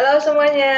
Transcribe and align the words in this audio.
Halo 0.00 0.16
semuanya. 0.16 0.76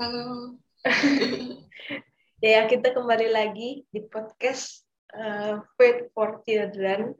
Halo. 0.00 0.56
ya, 2.40 2.64
kita 2.64 2.96
kembali 2.96 3.28
lagi 3.28 3.84
di 3.92 4.00
podcast 4.08 4.88
uh, 5.12 5.60
Faith 5.76 6.08
for 6.16 6.40
Children. 6.48 7.12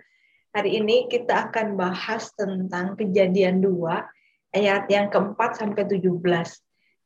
Hari 0.56 0.80
ini 0.80 1.04
kita 1.12 1.52
akan 1.52 1.76
bahas 1.76 2.32
tentang 2.32 2.96
kejadian 2.96 3.60
2 3.60 4.56
ayat 4.56 4.88
yang 4.88 5.12
keempat 5.12 5.60
sampai 5.60 5.84
17. 5.84 6.00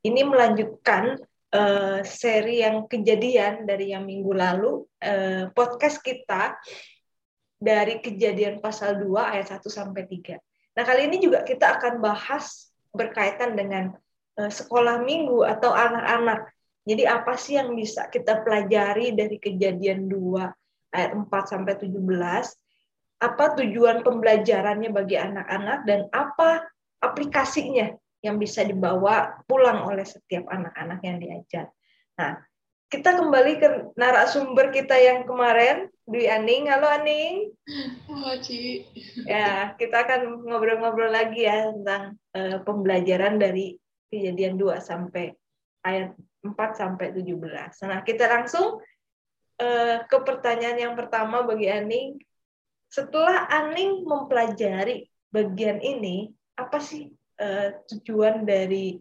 Ini 0.07 0.23
melanjutkan 0.23 1.19
uh, 1.51 2.07
seri 2.07 2.63
yang 2.63 2.87
kejadian 2.87 3.67
dari 3.67 3.91
yang 3.91 4.07
minggu 4.07 4.39
lalu. 4.39 4.87
Uh, 5.03 5.51
podcast 5.51 5.99
kita 5.99 6.55
dari 7.59 7.99
kejadian 7.99 8.63
pasal 8.63 9.03
2 9.03 9.19
ayat 9.19 9.51
1 9.51 9.67
sampai 9.67 10.07
3. 10.07 10.79
Nah, 10.79 10.87
kali 10.87 11.11
ini 11.11 11.19
juga 11.19 11.43
kita 11.43 11.75
akan 11.75 11.99
bahas 11.99 12.71
berkaitan 12.97 13.55
dengan 13.55 13.95
uh, 14.41 14.51
sekolah 14.51 15.05
minggu 15.05 15.45
atau 15.45 15.71
anak-anak. 15.77 16.51
Jadi 16.87 17.03
apa 17.05 17.35
sih 17.35 17.59
yang 17.59 17.75
bisa 17.75 18.07
kita 18.09 18.43
pelajari 18.47 19.13
dari 19.13 19.37
kejadian 19.43 20.07
2 20.09 20.97
ayat 20.97 21.11
4 21.13 21.29
sampai 21.29 21.75
17? 21.77 21.93
Apa 23.17 23.45
tujuan 23.59 24.05
pembelajarannya 24.05 24.91
bagi 24.93 25.17
anak-anak 25.17 25.79
dan 25.89 26.01
apa 26.13 26.69
aplikasinya 27.01 27.91
yang 28.25 28.37
bisa 28.41 28.65
dibawa 28.65 29.39
pulang 29.47 29.87
oleh 29.87 30.05
setiap 30.05 30.49
anak-anak 30.51 31.01
yang 31.05 31.17
diajar. 31.23 31.67
Nah, 32.17 32.41
kita 32.87 33.19
kembali 33.19 33.53
ke 33.59 33.69
narasumber 33.99 34.71
kita 34.71 34.95
yang 34.95 35.27
kemarin, 35.27 35.91
Dwi 36.07 36.31
Aning. 36.31 36.71
Halo 36.71 36.87
Aning. 36.87 37.51
Halo 38.07 38.39
Ci. 38.39 38.87
Ya, 39.27 39.75
kita 39.75 40.07
akan 40.07 40.47
ngobrol-ngobrol 40.47 41.11
lagi 41.11 41.51
ya 41.51 41.75
tentang 41.75 42.15
uh, 42.39 42.63
pembelajaran 42.63 43.43
dari 43.43 43.75
kejadian 44.07 44.55
2 44.55 44.79
sampai 44.79 45.35
ayat 45.83 46.15
4 46.47 46.55
sampai 46.79 47.11
17. 47.11 47.91
Nah, 47.91 48.07
kita 48.07 48.31
langsung 48.31 48.79
uh, 49.59 49.97
ke 50.07 50.19
pertanyaan 50.23 50.79
yang 50.79 50.95
pertama 50.95 51.43
bagi 51.43 51.67
Aning. 51.67 52.23
Setelah 52.87 53.51
Aning 53.51 54.07
mempelajari 54.07 55.11
bagian 55.35 55.83
ini, 55.83 56.31
apa 56.55 56.79
sih 56.79 57.11
uh, 57.43 57.75
tujuan 57.91 58.47
dari 58.47 58.95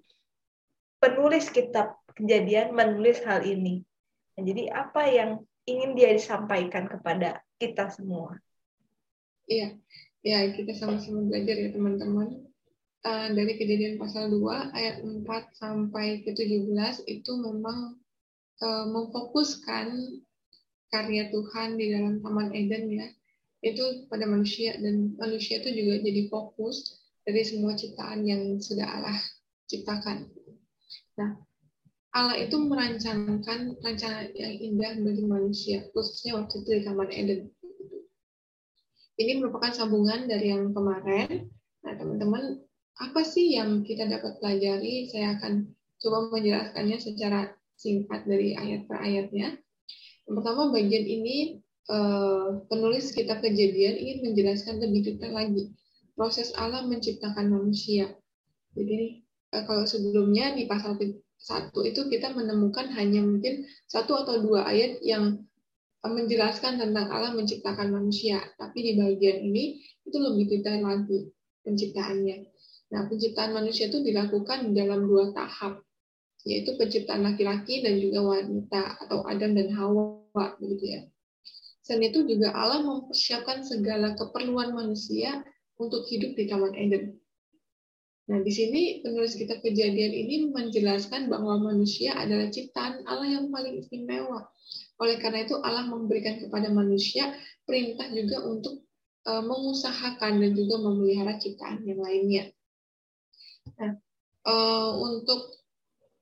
penulis 0.98 1.54
kitab 1.54 2.02
kejadian 2.16 2.74
menulis 2.74 3.22
hal 3.28 3.44
ini. 3.44 3.84
Nah, 4.36 4.44
jadi 4.44 4.64
apa 4.72 5.04
yang 5.08 5.32
ingin 5.68 5.96
dia 5.96 6.16
disampaikan 6.16 6.88
kepada 6.88 7.44
kita 7.60 7.92
semua? 7.92 8.40
Iya, 9.46 9.78
ya 10.26 10.50
kita 10.56 10.74
sama-sama 10.74 11.28
belajar 11.30 11.56
ya 11.56 11.70
teman-teman. 11.72 12.50
Uh, 13.06 13.30
dari 13.38 13.54
kejadian 13.62 14.02
pasal 14.02 14.34
2 14.34 14.74
ayat 14.74 15.06
4 15.06 15.22
sampai 15.54 16.26
ke 16.26 16.34
17 16.34 17.06
itu 17.06 17.32
memang 17.38 18.02
uh, 18.66 18.86
memfokuskan 18.90 19.94
karya 20.90 21.30
Tuhan 21.30 21.78
di 21.78 21.94
dalam 21.94 22.26
Taman 22.26 22.50
Eden 22.58 22.90
ya. 22.90 23.08
Itu 23.62 24.10
pada 24.10 24.26
manusia 24.26 24.74
dan 24.82 25.14
manusia 25.22 25.62
itu 25.62 25.70
juga 25.70 26.02
jadi 26.02 26.26
fokus 26.34 26.98
dari 27.22 27.46
semua 27.46 27.78
ciptaan 27.78 28.26
yang 28.26 28.58
sudah 28.58 28.90
Allah 28.90 29.18
ciptakan. 29.70 30.30
Nah, 31.22 31.45
Allah 32.16 32.40
itu 32.40 32.56
merancangkan 32.56 33.76
rancangan 33.84 34.32
yang 34.40 34.56
indah 34.56 34.96
bagi 35.04 35.24
manusia, 35.28 35.84
khususnya 35.92 36.40
waktu 36.40 36.64
itu 36.64 36.70
di 36.80 36.82
Taman 36.88 37.12
Eden. 37.12 37.52
Ini 39.20 39.44
merupakan 39.44 39.76
sambungan 39.76 40.24
dari 40.24 40.56
yang 40.56 40.72
kemarin. 40.72 41.52
Nah, 41.84 41.94
teman-teman, 42.00 42.64
apa 43.04 43.20
sih 43.28 43.60
yang 43.60 43.84
kita 43.84 44.08
dapat 44.08 44.40
pelajari? 44.40 45.12
Saya 45.12 45.36
akan 45.36 45.68
coba 46.00 46.32
menjelaskannya 46.32 46.98
secara 47.04 47.52
singkat 47.76 48.24
dari 48.24 48.56
ayat 48.56 48.88
per 48.88 49.04
ayatnya. 49.04 49.60
Yang 50.24 50.34
pertama, 50.40 50.72
bagian 50.72 51.04
ini 51.04 51.60
eh, 51.92 52.48
penulis 52.72 53.12
kitab 53.12 53.44
kejadian 53.44 54.00
ingin 54.00 54.32
menjelaskan 54.32 54.80
lebih 54.80 55.04
detail 55.04 55.36
lagi 55.36 55.76
proses 56.16 56.56
Allah 56.56 56.88
menciptakan 56.88 57.52
manusia. 57.52 58.16
Jadi 58.72 59.20
eh, 59.52 59.64
kalau 59.68 59.84
sebelumnya 59.84 60.56
di 60.56 60.64
pasal 60.64 60.96
satu 61.46 61.86
itu 61.86 62.10
kita 62.10 62.34
menemukan 62.34 62.90
hanya 62.98 63.22
mungkin 63.22 63.70
satu 63.86 64.18
atau 64.18 64.42
dua 64.42 64.66
ayat 64.66 64.98
yang 65.06 65.46
menjelaskan 66.02 66.82
tentang 66.82 67.06
Allah 67.14 67.38
menciptakan 67.38 67.94
manusia. 67.94 68.42
Tapi 68.58 68.78
di 68.82 68.92
bagian 68.98 69.46
ini 69.46 69.78
itu 70.06 70.18
lebih 70.18 70.50
detail 70.50 70.82
lagi 70.82 71.30
penciptaannya. 71.62 72.50
Nah, 72.94 73.06
penciptaan 73.10 73.54
manusia 73.54 73.90
itu 73.90 74.02
dilakukan 74.02 74.74
dalam 74.74 75.06
dua 75.06 75.34
tahap, 75.34 75.82
yaitu 76.46 76.78
penciptaan 76.78 77.26
laki-laki 77.26 77.82
dan 77.82 77.98
juga 77.98 78.26
wanita 78.26 79.06
atau 79.06 79.26
Adam 79.26 79.58
dan 79.58 79.70
Hawa, 79.74 80.22
begitu 80.62 80.86
ya. 80.98 81.02
Selain 81.86 82.10
itu 82.10 82.26
juga 82.26 82.54
Allah 82.54 82.82
mempersiapkan 82.82 83.62
segala 83.62 84.18
keperluan 84.18 84.74
manusia 84.74 85.46
untuk 85.78 86.06
hidup 86.10 86.34
di 86.34 86.50
Taman 86.50 86.74
Eden. 86.74 87.18
Nah, 88.26 88.42
di 88.42 88.50
sini 88.50 89.06
penulis 89.06 89.38
kitab 89.38 89.62
kejadian 89.62 90.10
ini 90.10 90.50
menjelaskan 90.50 91.30
bahwa 91.30 91.62
manusia 91.62 92.18
adalah 92.18 92.50
ciptaan 92.50 93.06
Allah 93.06 93.38
yang 93.38 93.54
paling 93.54 93.86
istimewa. 93.86 94.50
Oleh 94.98 95.22
karena 95.22 95.46
itu 95.46 95.62
Allah 95.62 95.86
memberikan 95.86 96.42
kepada 96.42 96.74
manusia 96.74 97.38
perintah 97.70 98.10
juga 98.10 98.42
untuk 98.50 98.82
uh, 99.30 99.46
mengusahakan 99.46 100.42
dan 100.42 100.52
juga 100.58 100.82
memelihara 100.82 101.38
ciptaan 101.38 101.86
yang 101.86 102.02
lainnya. 102.02 102.50
Nah, 103.78 103.94
uh, 104.50 104.92
untuk 104.98 105.62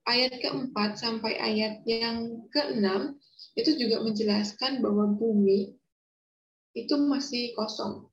ayat 0.03 0.44
keempat 0.44 1.00
sampai 1.00 1.40
ayat 1.40 1.88
yang 1.88 2.44
keenam 2.52 3.16
itu 3.56 3.80
juga 3.80 4.03
menjelaskan 4.03 4.84
bahwa 4.84 5.08
bumi 5.16 5.72
itu 6.75 6.96
masih 7.00 7.56
kosong. 7.56 8.12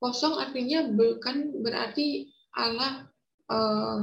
Kosong 0.00 0.40
artinya 0.40 0.86
bukan 0.88 1.60
berarti 1.60 2.30
Allah 2.54 3.10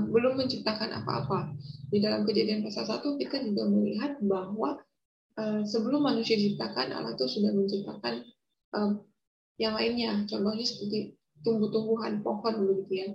belum 0.09 0.41
menciptakan 0.41 0.89
apa-apa. 1.03 1.53
Di 1.93 2.01
dalam 2.01 2.25
kejadian 2.25 2.65
pasal 2.65 2.89
1 2.89 3.21
kita 3.21 3.45
juga 3.45 3.69
melihat 3.69 4.17
bahwa 4.25 4.81
uh, 5.37 5.61
sebelum 5.63 6.01
manusia 6.01 6.35
diciptakan 6.35 6.91
Allah 6.91 7.13
itu 7.13 7.25
sudah 7.29 7.51
menciptakan 7.53 8.25
uh, 8.73 8.91
yang 9.61 9.77
lainnya. 9.77 10.25
Contohnya 10.25 10.65
seperti 10.65 11.15
tumbuh-tumbuhan, 11.45 12.25
pohon 12.25 12.53
begitu 12.65 12.93
ya. 13.05 13.07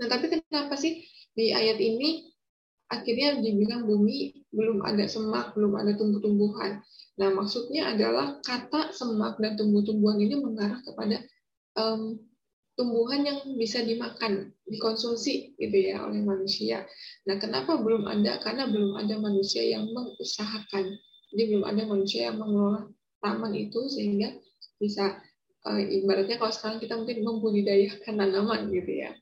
Nah, 0.00 0.06
tapi 0.06 0.30
kenapa 0.30 0.78
sih 0.78 1.04
di 1.34 1.52
ayat 1.52 1.76
ini 1.82 2.30
akhirnya 2.90 3.38
dibilang 3.42 3.86
bumi 3.86 4.46
belum 4.50 4.82
ada 4.82 5.06
semak, 5.06 5.54
belum 5.58 5.74
ada 5.78 5.98
tumbuh-tumbuhan. 5.98 6.80
Nah, 7.20 7.28
maksudnya 7.34 7.92
adalah 7.92 8.38
kata 8.40 8.94
semak 8.94 9.36
dan 9.42 9.58
tumbuh-tumbuhan 9.58 10.18
ini 10.22 10.40
mengarah 10.40 10.80
kepada 10.80 11.20
um, 11.76 12.16
tumbuhan 12.80 13.20
yang 13.28 13.44
bisa 13.60 13.84
dimakan, 13.84 14.56
dikonsumsi 14.64 15.52
gitu 15.60 15.76
ya 15.76 16.00
oleh 16.00 16.24
manusia. 16.24 16.88
Nah, 17.28 17.36
kenapa 17.36 17.76
belum 17.76 18.08
ada? 18.08 18.40
Karena 18.40 18.64
belum 18.64 18.96
ada 18.96 19.20
manusia 19.20 19.60
yang 19.60 19.84
mengusahakan. 19.92 20.96
Jadi 21.28 21.42
belum 21.52 21.68
ada 21.68 21.84
manusia 21.84 22.32
yang 22.32 22.40
mengelola 22.40 22.88
taman 23.20 23.52
itu 23.52 23.84
sehingga 23.92 24.32
bisa 24.80 25.20
uh, 25.68 25.76
ibaratnya 25.76 26.40
kalau 26.40 26.48
sekarang 26.48 26.80
kita 26.80 26.96
mungkin 26.96 27.20
membudidayakan 27.20 28.16
tanaman 28.16 28.72
gitu 28.72 28.92
ya. 29.04 29.12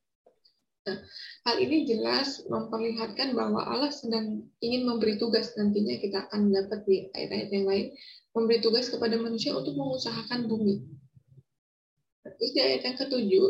Nah, 0.87 1.03
hal 1.51 1.57
ini 1.59 1.85
jelas 1.85 2.47
memperlihatkan 2.47 3.35
bahwa 3.35 3.67
Allah 3.67 3.91
sedang 3.91 4.47
ingin 4.63 4.87
memberi 4.87 5.19
tugas 5.19 5.53
nantinya 5.59 5.99
kita 5.99 6.31
akan 6.31 6.55
dapat 6.55 6.81
di 6.87 6.97
ayat-ayat 7.13 7.51
yang 7.53 7.67
lain 7.67 7.87
memberi 8.33 8.63
tugas 8.63 8.87
kepada 8.89 9.19
manusia 9.19 9.53
untuk 9.53 9.77
mengusahakan 9.77 10.49
bumi 10.49 10.87
Terus 12.37 12.53
di 12.53 12.61
ayat 12.61 12.81
yang 12.85 12.97
ketujuh, 13.01 13.47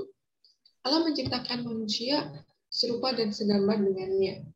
Allah 0.87 1.01
menciptakan 1.05 1.67
manusia 1.67 2.31
serupa 2.69 3.17
dan 3.17 3.35
segambar 3.35 3.81
dengannya. 3.83 4.47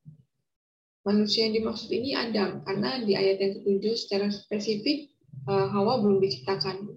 Manusia 1.03 1.51
yang 1.51 1.59
dimaksud 1.59 1.91
ini 1.91 2.15
Adam, 2.15 2.63
karena 2.63 3.03
di 3.03 3.19
ayat 3.19 3.43
yang 3.43 3.53
ketujuh 3.59 3.99
secara 3.99 4.31
spesifik 4.31 5.11
eh, 5.51 5.67
Hawa 5.75 5.99
belum 5.99 6.23
diciptakan. 6.23 6.95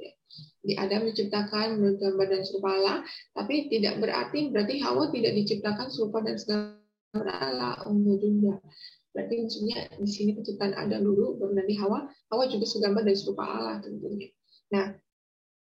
Di 0.65 0.73
Adam 0.77 1.05
diciptakan 1.09 1.77
menurut 1.77 1.97
gambar 2.01 2.27
dan 2.29 2.41
serupa 2.45 2.69
Allah, 2.73 2.97
tapi 3.33 3.69
tidak 3.69 4.01
berarti 4.01 4.53
berarti 4.53 4.81
Hawa 4.81 5.09
tidak 5.09 5.33
diciptakan 5.37 5.89
serupa 5.89 6.21
dan 6.21 6.37
segambar 6.37 7.25
Allah. 7.25 7.81
Enggak 7.89 8.17
juga. 8.21 8.55
Berarti 9.15 9.33
maksudnya 9.41 9.77
di 9.95 10.09
sini 10.09 10.31
penciptaan 10.35 10.75
Adam 10.75 11.01
dulu, 11.05 11.39
baru 11.39 11.53
nanti 11.55 11.73
Hawa. 11.79 12.05
Hawa 12.29 12.43
juga 12.51 12.65
segambar 12.67 13.07
dan 13.07 13.15
serupa 13.15 13.47
Allah 13.47 13.79
tentunya. 13.81 14.29
Nah, 14.73 14.97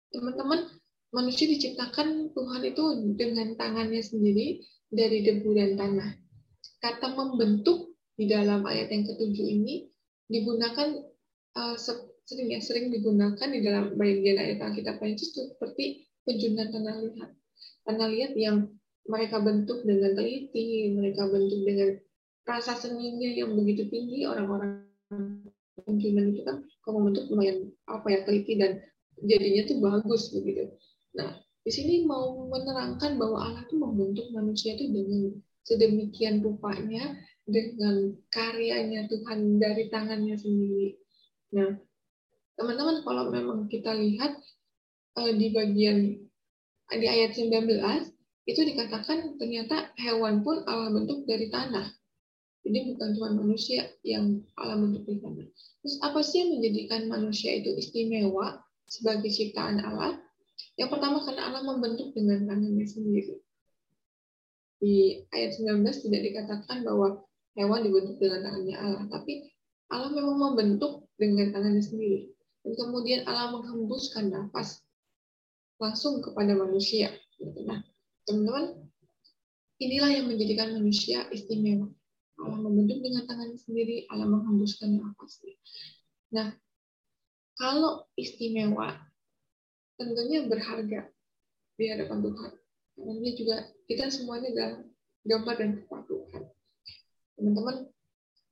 teman-teman 0.09 0.78
manusia 1.09 1.49
diciptakan 1.49 2.33
Tuhan 2.33 2.61
itu 2.65 2.83
dengan 3.17 3.57
tangannya 3.57 4.01
sendiri 4.01 4.61
dari 4.89 5.25
debu 5.25 5.49
dan 5.57 5.77
tanah. 5.77 6.11
Kata 6.79 7.13
membentuk 7.17 7.97
di 8.15 8.29
dalam 8.29 8.65
ayat 8.67 8.91
yang 8.91 9.07
ketujuh 9.07 9.47
ini 9.47 9.89
digunakan 10.29 11.01
uh, 11.57 11.75
sering 12.29 12.53
ya 12.53 12.61
sering 12.61 12.93
digunakan 12.93 13.47
di 13.49 13.59
dalam 13.65 13.97
bagian 13.97 14.37
ayat 14.37 14.61
Alkitab 14.61 15.01
itu 15.01 15.25
seperti 15.25 16.05
penjunan 16.27 16.69
tanah 16.69 16.95
liat. 17.01 17.31
Tanah 17.89 18.07
liat 18.07 18.33
yang 18.37 18.69
mereka 19.09 19.41
bentuk 19.41 19.81
dengan 19.81 20.13
teliti, 20.13 20.93
mereka 20.93 21.25
bentuk 21.25 21.65
dengan 21.65 21.97
rasa 22.45 22.77
seninya 22.77 23.29
yang 23.29 23.57
begitu 23.57 23.89
tinggi 23.89 24.29
orang-orang 24.29 24.85
human 25.85 26.25
itu 26.29 26.45
kan 26.45 26.61
kalau 26.85 27.01
membentuk 27.01 27.25
lumayan 27.33 27.73
apa 27.89 28.05
ya 28.13 28.19
teliti 28.29 28.61
dan 28.61 28.77
jadinya 29.25 29.65
tuh 29.65 29.77
bagus 29.81 30.29
begitu. 30.29 30.69
Nah 31.17 31.39
di 31.63 31.71
sini 31.71 32.05
mau 32.05 32.49
menerangkan 32.49 33.17
bahwa 33.17 33.37
Allah 33.45 33.63
tuh 33.69 33.77
membentuk 33.77 34.29
manusia 34.33 34.73
itu 34.75 34.89
dengan 34.89 35.37
sedemikian 35.65 36.41
rupanya 36.41 37.13
dengan 37.45 38.13
karyanya 38.33 39.09
Tuhan 39.09 39.61
dari 39.61 39.89
tangannya 39.89 40.35
sendiri. 40.37 40.97
Nah 41.53 41.77
teman-teman 42.59 43.01
kalau 43.07 43.31
memang 43.31 43.59
kita 43.71 43.95
lihat 43.95 44.35
uh, 45.17 45.31
di 45.33 45.47
bagian 45.55 46.19
di 46.89 47.05
ayat 47.05 47.37
19 47.37 47.69
itu 48.49 48.61
dikatakan 48.65 49.37
ternyata 49.37 49.93
hewan 50.01 50.41
pun 50.41 50.65
Allah 50.65 50.89
bentuk 50.89 51.29
dari 51.29 51.53
tanah. 51.53 51.85
Jadi 52.65 52.79
bukan 52.91 53.09
cuma 53.15 53.29
manusia 53.37 53.87
yang 54.01 54.41
Allah 54.57 54.77
bentuk 54.81 55.05
dari 55.05 55.21
tanah. 55.21 55.47
Terus 55.85 55.95
apa 56.01 56.19
sih 56.25 56.43
yang 56.43 56.49
menjadikan 56.57 57.01
manusia 57.07 57.55
itu 57.55 57.77
istimewa 57.77 58.59
sebagai 58.89 59.29
ciptaan 59.29 59.79
Allah? 59.85 60.17
Yang 60.79 60.95
pertama 60.95 61.19
karena 61.27 61.51
Allah 61.51 61.63
membentuk 61.67 62.15
dengan 62.15 62.47
tangannya 62.47 62.87
sendiri. 62.87 63.35
Di 64.79 65.27
ayat 65.35 65.59
19 65.59 65.83
tidak 66.07 66.21
dikatakan 66.23 66.87
bahwa 66.87 67.19
hewan 67.59 67.83
dibentuk 67.83 68.15
dengan 68.15 68.47
tangannya 68.47 68.75
Allah, 68.79 69.03
tapi 69.11 69.51
Allah 69.91 70.07
memang 70.15 70.39
membentuk 70.39 71.11
dengan 71.19 71.51
tangannya 71.51 71.83
sendiri. 71.83 72.31
Dan 72.63 72.79
kemudian 72.79 73.27
Allah 73.27 73.51
menghembuskan 73.59 74.31
nafas 74.31 74.79
langsung 75.83 76.23
kepada 76.23 76.55
manusia. 76.55 77.11
Nah, 77.67 77.83
teman-teman, 78.23 78.79
inilah 79.83 80.11
yang 80.15 80.31
menjadikan 80.31 80.79
manusia 80.79 81.27
istimewa. 81.27 81.91
Allah 82.39 82.59
membentuk 82.63 83.03
dengan 83.03 83.27
tangan 83.27 83.51
sendiri, 83.59 84.07
Allah 84.07 84.31
menghembuskan 84.31 84.95
nafasnya. 84.95 85.59
Nah, 86.31 86.55
kalau 87.59 88.07
istimewa, 88.15 89.08
tentunya 89.99 90.47
berharga 90.47 91.11
di 91.75 91.85
hadapan 91.91 92.23
Tuhan. 92.23 92.51
Karena 92.99 93.29
juga 93.35 93.57
kita 93.87 94.07
semuanya 94.07 94.47
adalah 94.55 94.73
gambar 95.27 95.55
dan 95.59 95.69
rupa. 95.83 95.97
Teman-teman, 97.35 97.77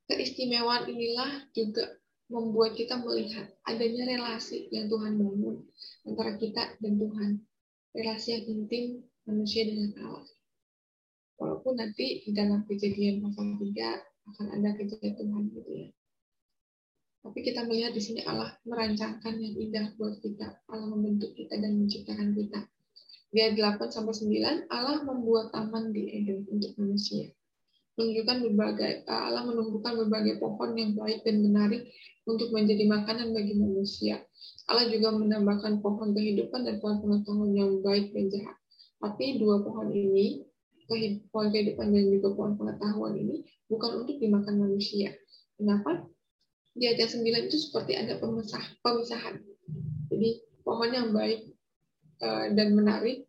keistimewaan 0.08 0.88
inilah 0.88 1.48
juga 1.52 1.96
membuat 2.28 2.76
kita 2.76 3.00
melihat 3.00 3.48
adanya 3.64 4.04
relasi 4.04 4.68
yang 4.68 4.88
Tuhan 4.92 5.16
bangun 5.16 5.64
antara 6.04 6.36
kita 6.36 6.76
dan 6.80 6.94
Tuhan. 7.00 7.30
Relasi 7.96 8.28
yang 8.36 8.44
intim 8.52 8.84
manusia 9.24 9.64
dengan 9.64 9.96
Allah. 10.04 10.28
Walaupun 11.40 11.80
nanti 11.80 12.24
di 12.24 12.30
dalam 12.36 12.68
kejadian 12.68 13.24
pasal 13.24 13.56
3 13.56 13.64
akan 14.28 14.46
ada 14.60 14.70
kejadian 14.76 15.14
Tuhan 15.16 15.42
gitu 15.56 15.70
ya. 15.72 15.88
Tapi 17.28 17.44
kita 17.44 17.68
melihat 17.68 17.92
di 17.92 18.00
sini 18.00 18.24
Allah 18.24 18.56
merancangkan 18.64 19.36
yang 19.36 19.54
indah 19.60 19.92
buat 20.00 20.16
kita. 20.24 20.64
Allah 20.72 20.88
membentuk 20.88 21.36
kita 21.36 21.60
dan 21.60 21.76
menciptakan 21.76 22.32
kita. 22.32 22.64
Di 23.28 23.44
ayat 23.44 23.60
8 23.76 23.92
sampai 23.92 24.16
9 24.16 24.72
Allah 24.72 25.04
membuat 25.04 25.52
taman 25.52 25.92
di 25.92 26.08
Eden 26.08 26.48
untuk 26.48 26.72
manusia 26.80 27.28
menunjukkan 27.98 28.36
berbagai 28.46 28.92
Allah 29.10 29.42
menumbuhkan 29.42 29.98
berbagai 29.98 30.38
pohon 30.38 30.70
yang 30.78 30.94
baik 30.94 31.26
dan 31.26 31.42
menarik 31.42 31.90
untuk 32.30 32.54
menjadi 32.54 32.86
makanan 32.86 33.34
bagi 33.34 33.58
manusia. 33.58 34.22
Allah 34.70 34.86
juga 34.86 35.10
menambahkan 35.18 35.82
pohon 35.82 36.14
kehidupan 36.14 36.62
dan 36.62 36.78
pohon 36.78 37.02
pengetahuan 37.02 37.50
yang 37.58 37.82
baik 37.82 38.14
dan 38.14 38.30
jahat. 38.30 38.56
Tapi 39.02 39.42
dua 39.42 39.66
pohon 39.66 39.90
ini, 39.90 40.46
pohon 41.34 41.50
kehidupan 41.50 41.90
dan 41.90 42.04
juga 42.06 42.28
pohon 42.38 42.54
pengetahuan 42.54 43.18
ini 43.18 43.42
bukan 43.66 44.06
untuk 44.06 44.16
dimakan 44.22 44.54
manusia. 44.62 45.10
Kenapa? 45.58 46.06
Di 46.78 46.94
ayat 46.94 47.10
9 47.10 47.50
itu 47.50 47.58
seperti 47.58 47.98
ada 47.98 48.22
pemisah, 48.22 48.62
pemisahan. 48.86 49.42
Jadi 50.14 50.30
pohon 50.62 50.90
yang 50.94 51.10
baik 51.10 51.50
eh, 52.22 52.46
dan 52.54 52.78
menarik 52.78 53.26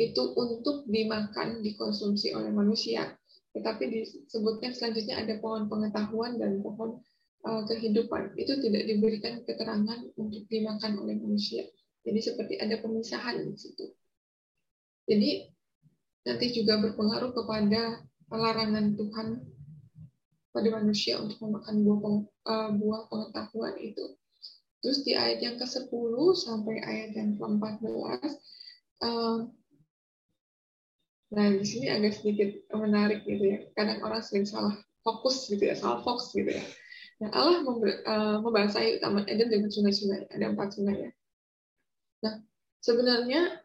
itu 0.00 0.22
untuk 0.32 0.88
dimakan, 0.88 1.60
dikonsumsi 1.60 2.32
oleh 2.32 2.48
manusia 2.48 3.20
tetapi 3.50 3.90
disebutkan 3.90 4.70
selanjutnya 4.70 5.18
ada 5.18 5.34
pohon 5.42 5.66
pengetahuan 5.66 6.38
dan 6.38 6.62
pohon 6.62 7.02
uh, 7.42 7.62
kehidupan. 7.66 8.38
Itu 8.38 8.62
tidak 8.62 8.86
diberikan 8.86 9.42
keterangan 9.42 10.06
untuk 10.14 10.46
dimakan 10.46 11.02
oleh 11.02 11.18
manusia. 11.18 11.66
Jadi 12.06 12.20
seperti 12.22 12.54
ada 12.62 12.78
pemisahan 12.78 13.42
di 13.42 13.58
situ. 13.58 13.90
Jadi 15.10 15.50
nanti 16.30 16.46
juga 16.54 16.78
berpengaruh 16.78 17.34
kepada 17.34 18.06
larangan 18.30 18.94
Tuhan 18.94 19.28
pada 20.50 20.68
manusia 20.70 21.18
untuk 21.22 21.38
memakan 21.42 21.76
buah, 21.86 22.00
uh, 22.50 22.70
buah 22.74 23.02
pengetahuan 23.06 23.74
itu. 23.78 24.18
Terus 24.80 25.04
di 25.04 25.12
ayat 25.12 25.44
yang 25.44 25.56
ke-10 25.60 26.14
sampai 26.40 26.80
ayat 26.82 27.10
yang 27.14 27.36
ke-14 27.36 28.32
uh, 29.04 29.46
Nah, 31.30 31.46
di 31.54 31.62
sini 31.62 31.86
agak 31.86 32.18
sedikit 32.18 32.50
menarik 32.74 33.22
gitu 33.22 33.54
ya. 33.54 33.58
Kadang 33.78 34.02
orang 34.02 34.18
sering 34.18 34.42
salah 34.42 34.74
fokus 35.06 35.46
gitu 35.46 35.62
ya, 35.62 35.78
salah 35.78 36.02
fokus 36.02 36.34
gitu 36.34 36.50
ya. 36.50 36.64
Nah, 37.22 37.30
Allah 37.30 37.62
uh, 37.62 38.36
membasahi 38.42 38.98
Taman 38.98 39.30
Eden 39.30 39.46
dengan 39.46 39.70
sungai-sungai. 39.70 40.26
Ada 40.26 40.50
empat 40.50 40.74
sungai 40.74 41.06
ya. 41.06 41.10
Nah, 42.26 42.34
sebenarnya 42.82 43.62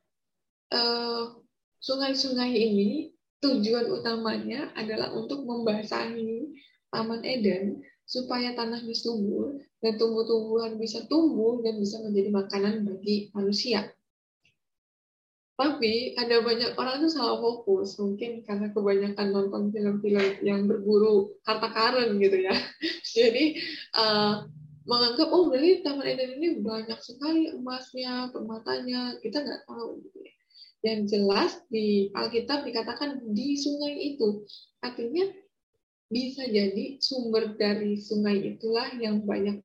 uh, 0.78 1.42
sungai-sungai 1.82 2.54
ini 2.54 3.18
tujuan 3.42 3.90
utamanya 3.90 4.70
adalah 4.78 5.10
untuk 5.18 5.42
membasahi 5.42 6.54
Taman 6.94 7.22
Eden 7.26 7.82
supaya 8.06 8.54
tanahnya 8.54 8.94
subur 8.94 9.58
dan 9.82 9.98
tumbuh-tumbuhan 9.98 10.78
bisa 10.78 11.06
tumbuh 11.10 11.62
dan 11.66 11.82
bisa 11.82 12.02
menjadi 12.06 12.30
makanan 12.30 12.86
bagi 12.86 13.34
manusia. 13.34 13.90
Tapi 15.56 16.20
ada 16.20 16.44
banyak 16.44 16.76
orang 16.76 17.00
tuh 17.00 17.12
salah 17.16 17.40
fokus, 17.40 17.96
mungkin 17.96 18.44
karena 18.44 18.76
kebanyakan 18.76 19.28
nonton 19.32 19.72
film-film 19.72 20.44
yang 20.44 20.68
berburu 20.68 21.32
harta 21.48 21.72
karun 21.72 22.20
gitu 22.20 22.44
ya. 22.44 22.52
Jadi 23.16 23.64
uh, 23.96 24.44
menganggap 24.84 25.32
oh 25.32 25.48
berarti 25.48 25.80
Taman 25.80 26.06
Eden 26.12 26.32
ini 26.38 26.60
banyak 26.60 27.00
sekali 27.00 27.56
emasnya, 27.56 28.36
permatanya, 28.36 29.16
kita 29.24 29.48
nggak 29.48 29.64
tahu 29.64 30.04
gitu 30.04 30.18
ya. 30.28 30.34
Yang 30.86 31.00
jelas 31.16 31.51
di 31.72 32.12
Alkitab 32.12 32.68
dikatakan 32.68 33.24
di 33.32 33.56
sungai 33.56 33.96
itu, 34.12 34.44
artinya 34.84 35.24
bisa 36.09 36.45
jadi 36.45 37.01
sumber 37.01 37.57
dari 37.57 37.97
sungai 37.97 38.55
itulah 38.55 38.93
yang 38.97 39.25
banyak 39.25 39.62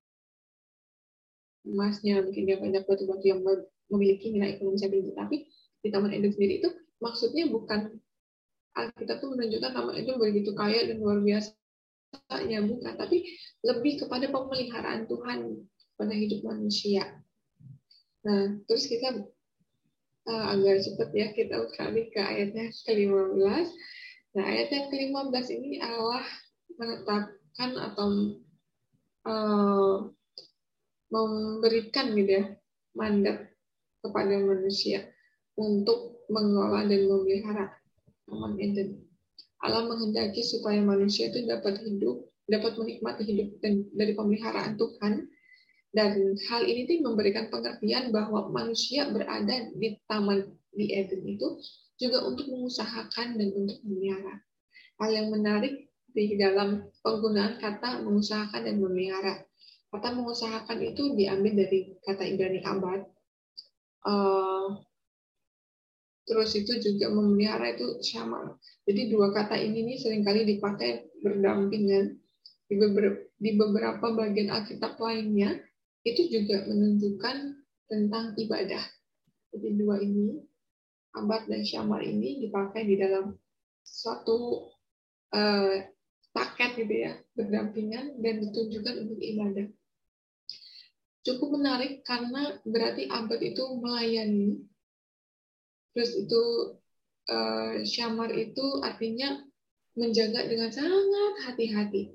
emasnya, 1.69 2.25
mungkin 2.25 2.49
dia 2.49 2.57
banyak 2.57 2.83
batu-batu 2.89 3.25
yang 3.29 3.45
memiliki 3.93 4.33
nilai 4.33 4.57
ekonomi 4.57 4.81
yang 4.81 4.93
tinggi, 4.93 5.13
tapi 5.13 5.37
di 5.85 5.89
Taman 5.93 6.13
Eden 6.13 6.33
sendiri 6.33 6.65
itu 6.65 6.69
maksudnya 7.01 7.49
bukan 7.49 8.01
Alkitab 8.77 9.19
tuh 9.19 9.35
menunjukkan 9.35 9.73
Taman 9.73 9.95
Eden 9.99 10.17
begitu 10.17 10.53
kaya 10.57 10.87
dan 10.89 11.03
luar 11.03 11.21
biasa 11.21 11.53
ya 12.47 12.61
bukan. 12.63 12.95
Tapi 12.97 13.27
lebih 13.67 14.07
kepada 14.07 14.31
pemeliharaan 14.31 15.07
Tuhan 15.11 15.39
pada 15.99 16.15
hidup 16.15 16.41
manusia. 16.47 17.05
Nah 18.25 18.61
terus 18.69 18.87
kita 18.87 19.27
uh, 20.29 20.45
agak 20.55 20.85
cepat 20.87 21.11
ya 21.13 21.29
kita 21.33 21.57
kali 21.77 22.13
ke 22.13 22.21
ayatnya 22.21 22.71
ke-15 22.87 23.69
nah 24.31 24.45
ayatnya 24.47 24.87
ke-15 24.91 25.47
ini 25.59 25.83
Allah 25.83 26.23
menetapkan 26.79 27.71
atau 27.77 28.09
uh, 29.27 29.97
memberikan 31.11 32.15
gitu 32.15 32.33
ya 32.39 32.45
mandat 32.95 33.51
kepada 34.01 34.35
manusia 34.41 35.05
untuk 35.59 36.25
mengelola 36.31 36.87
dan 36.87 37.11
memelihara 37.11 37.67
taman 38.25 38.57
Eden. 38.57 39.03
Allah 39.61 39.85
menghendaki 39.85 40.41
supaya 40.41 40.81
manusia 40.81 41.29
itu 41.29 41.45
dapat 41.45 41.85
hidup, 41.85 42.25
dapat 42.49 42.81
menikmati 42.81 43.29
hidup 43.29 43.61
dari 43.93 44.13
pemeliharaan 44.17 44.81
Tuhan. 44.81 45.29
Dan 45.91 46.39
hal 46.49 46.63
ini 46.71 46.87
tuh 46.87 47.03
memberikan 47.03 47.51
pengertian 47.51 48.15
bahwa 48.15 48.47
manusia 48.55 49.11
berada 49.11 49.75
di 49.75 49.99
taman 50.07 50.47
di 50.71 50.87
Eden 50.95 51.27
itu 51.27 51.59
juga 52.01 52.25
untuk 52.25 52.49
mengusahakan 52.49 53.37
dan 53.37 53.49
untuk 53.53 53.79
memelihara. 53.85 54.41
Hal 54.97 55.11
yang 55.13 55.29
menarik 55.29 55.93
di 56.11 56.35
dalam 56.41 56.89
penggunaan 57.05 57.61
kata 57.61 58.03
mengusahakan 58.03 58.67
dan 58.67 58.77
memelihara. 58.81 59.45
Kata 59.91 60.17
mengusahakan 60.17 60.79
itu 60.81 61.13
diambil 61.19 61.67
dari 61.67 61.99
kata 62.07 62.23
Ibrani 62.25 62.63
abad, 62.63 63.03
uh, 64.07 64.79
terus 66.31 66.55
itu 66.55 66.79
juga 66.79 67.11
memelihara 67.11 67.75
itu 67.75 67.99
sama. 68.07 68.55
Jadi 68.87 69.11
dua 69.11 69.35
kata 69.35 69.59
ini 69.59 69.83
nih 69.83 69.99
sering 69.99 70.23
kali 70.23 70.47
dipakai 70.47 71.11
berdampingan 71.27 72.17
di 72.71 72.75
beberapa, 72.79 73.19
di 73.43 73.51
beberapa 73.59 74.07
bagian 74.15 74.55
Alkitab 74.55 74.95
lainnya 75.03 75.59
itu 76.07 76.31
juga 76.31 76.71
menunjukkan 76.71 77.37
tentang 77.91 78.39
ibadah. 78.39 78.85
Jadi 79.51 79.69
dua 79.75 79.99
ini 79.99 80.39
abad 81.15 81.47
dan 81.51 81.63
syamar 81.67 82.01
ini 82.03 82.43
dipakai 82.47 82.87
di 82.87 82.95
dalam 82.99 83.35
suatu 83.83 84.71
uh, 85.35 85.77
paket 86.31 86.71
gitu 86.87 86.95
ya, 87.11 87.13
berdampingan 87.35 88.23
dan 88.23 88.35
ditunjukkan 88.39 88.95
untuk 89.07 89.19
ibadah. 89.19 89.67
Cukup 91.27 91.49
menarik 91.59 92.07
karena 92.07 92.57
berarti 92.65 93.11
abad 93.11 93.41
itu 93.43 93.65
melayani, 93.83 94.63
terus 95.93 96.17
itu 96.17 96.43
uh, 97.29 97.83
syamar 97.83 98.31
itu 98.33 98.81
artinya 98.81 99.43
menjaga 99.99 100.47
dengan 100.47 100.71
sangat 100.71 101.35
hati-hati. 101.51 102.15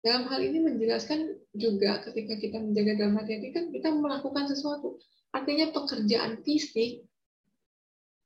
Dalam 0.00 0.30
hal 0.32 0.40
ini 0.40 0.64
menjelaskan 0.64 1.36
juga 1.52 2.00
ketika 2.08 2.40
kita 2.40 2.56
menjaga 2.56 3.04
dalam 3.04 3.20
hati-hati 3.20 3.52
kan 3.52 3.68
kita 3.68 3.92
melakukan 3.92 4.48
sesuatu. 4.48 4.96
Artinya 5.30 5.70
pekerjaan 5.70 6.40
fisik 6.42 7.04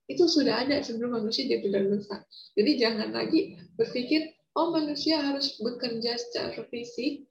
itu 0.05 0.25
sudah 0.29 0.67
ada 0.67 0.85
sebelum 0.85 1.17
manusia 1.17 1.49
jatuh 1.49 1.71
dosa. 1.73 2.21
Jadi 2.55 2.71
jangan 2.77 3.13
lagi 3.17 3.57
berpikir, 3.77 4.37
oh 4.57 4.73
manusia 4.73 5.21
harus 5.21 5.57
bekerja 5.61 6.21
secara 6.21 6.61
fisik, 6.69 7.25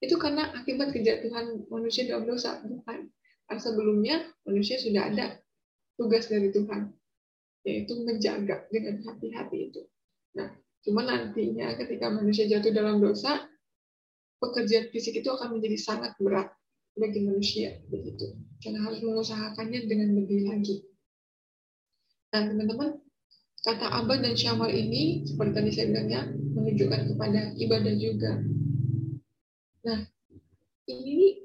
itu 0.00 0.14
karena 0.16 0.54
akibat 0.54 0.94
kejatuhan 0.94 1.66
manusia 1.68 2.06
dalam 2.06 2.24
dosa. 2.30 2.62
Bukan. 2.62 3.10
Karena 3.50 3.60
sebelumnya 3.60 4.16
manusia 4.46 4.78
sudah 4.78 5.10
ada 5.10 5.26
tugas 5.98 6.30
dari 6.30 6.54
Tuhan, 6.54 6.94
yaitu 7.66 7.98
menjaga 8.06 8.70
dengan 8.70 9.02
hati-hati 9.02 9.58
itu. 9.74 9.82
Nah, 10.38 10.54
cuma 10.86 11.02
nantinya 11.02 11.74
ketika 11.74 12.14
manusia 12.14 12.46
jatuh 12.46 12.70
dalam 12.70 13.02
dosa, 13.02 13.42
pekerjaan 14.40 14.88
fisik 14.94 15.18
itu 15.18 15.28
akan 15.28 15.58
menjadi 15.58 15.76
sangat 15.76 16.14
berat 16.22 16.48
bagi 16.96 17.22
manusia 17.22 17.78
begitu 17.86 18.34
karena 18.58 18.82
harus 18.82 19.00
mengusahakannya 19.00 19.86
dengan 19.86 20.10
lebih 20.16 20.50
lagi 20.50 20.82
nah 22.30 22.42
teman-teman 22.46 23.02
kata 23.60 23.86
abad 23.90 24.24
dan 24.24 24.34
syamar 24.38 24.70
ini 24.72 25.26
seperti 25.28 25.52
tadi 25.52 25.70
saya 25.74 25.86
bilangnya 25.92 26.20
menunjukkan 26.30 27.00
kepada 27.12 27.40
ibadah 27.60 27.94
juga. 28.00 28.32
Nah 29.84 30.00
ini 30.88 31.44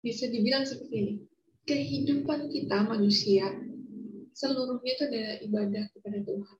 bisa 0.00 0.26
dibilang 0.28 0.64
seperti 0.64 0.94
ini. 0.96 1.14
Kehidupan 1.62 2.50
kita 2.50 2.82
manusia 2.90 3.46
seluruhnya 4.34 4.92
itu 4.98 5.04
adalah 5.06 5.36
ibadah 5.44 5.84
kepada 5.94 6.18
Tuhan. 6.26 6.58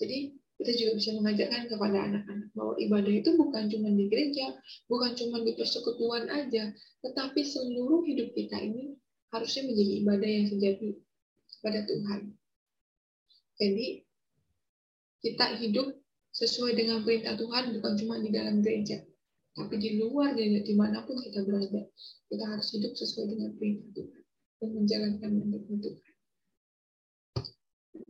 Jadi 0.00 0.18
kita 0.60 0.72
juga 0.76 0.92
bisa 0.96 1.10
mengajarkan 1.16 1.62
kepada 1.68 1.98
anak-anak 2.08 2.48
bahwa 2.56 2.74
ibadah 2.80 3.12
itu 3.12 3.30
bukan 3.36 3.68
cuma 3.68 3.88
di 3.92 4.04
gereja, 4.08 4.56
bukan 4.88 5.12
cuma 5.16 5.40
di 5.44 5.56
persekutuan 5.56 6.28
aja, 6.28 6.72
tetapi 7.04 7.40
seluruh 7.44 8.04
hidup 8.04 8.32
kita 8.32 8.60
ini 8.60 8.96
harusnya 9.32 9.68
menjadi 9.68 9.92
ibadah 10.04 10.28
yang 10.28 10.46
sejati 10.48 10.88
pada 11.60 11.84
Tuhan. 11.84 12.39
Jadi 13.60 14.00
kita 15.20 15.60
hidup 15.60 15.92
sesuai 16.32 16.80
dengan 16.80 17.04
perintah 17.04 17.36
Tuhan 17.36 17.76
bukan 17.76 17.92
cuma 18.00 18.16
di 18.16 18.32
dalam 18.32 18.64
gereja, 18.64 19.04
tapi 19.52 19.76
di 19.76 20.00
luar 20.00 20.32
dan 20.32 20.64
di 20.64 20.74
mana 20.74 21.04
pun 21.04 21.20
kita 21.20 21.44
berada, 21.44 21.84
kita 22.32 22.44
harus 22.48 22.72
hidup 22.72 22.96
sesuai 22.96 23.36
dengan 23.36 23.52
perintah 23.60 23.88
Tuhan 23.92 24.22
dan 24.64 24.68
menjalankan 24.72 25.30
mandat 25.36 25.62
Tuhan. 25.68 25.94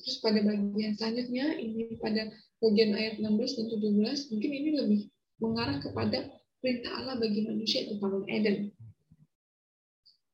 Terus 0.00 0.16
pada 0.22 0.40
bagian 0.40 0.92
selanjutnya, 0.96 1.58
ini 1.60 1.98
pada 1.98 2.30
bagian 2.62 2.94
ayat 2.94 3.20
16 3.20 3.58
dan 3.58 3.66
17, 3.68 4.30
mungkin 4.32 4.50
ini 4.54 4.70
lebih 4.78 5.00
mengarah 5.42 5.76
kepada 5.82 6.30
perintah 6.60 6.92
Allah 6.94 7.16
bagi 7.18 7.42
manusia 7.44 7.84
di 7.88 7.98
Taman 7.98 8.24
Eden. 8.28 8.70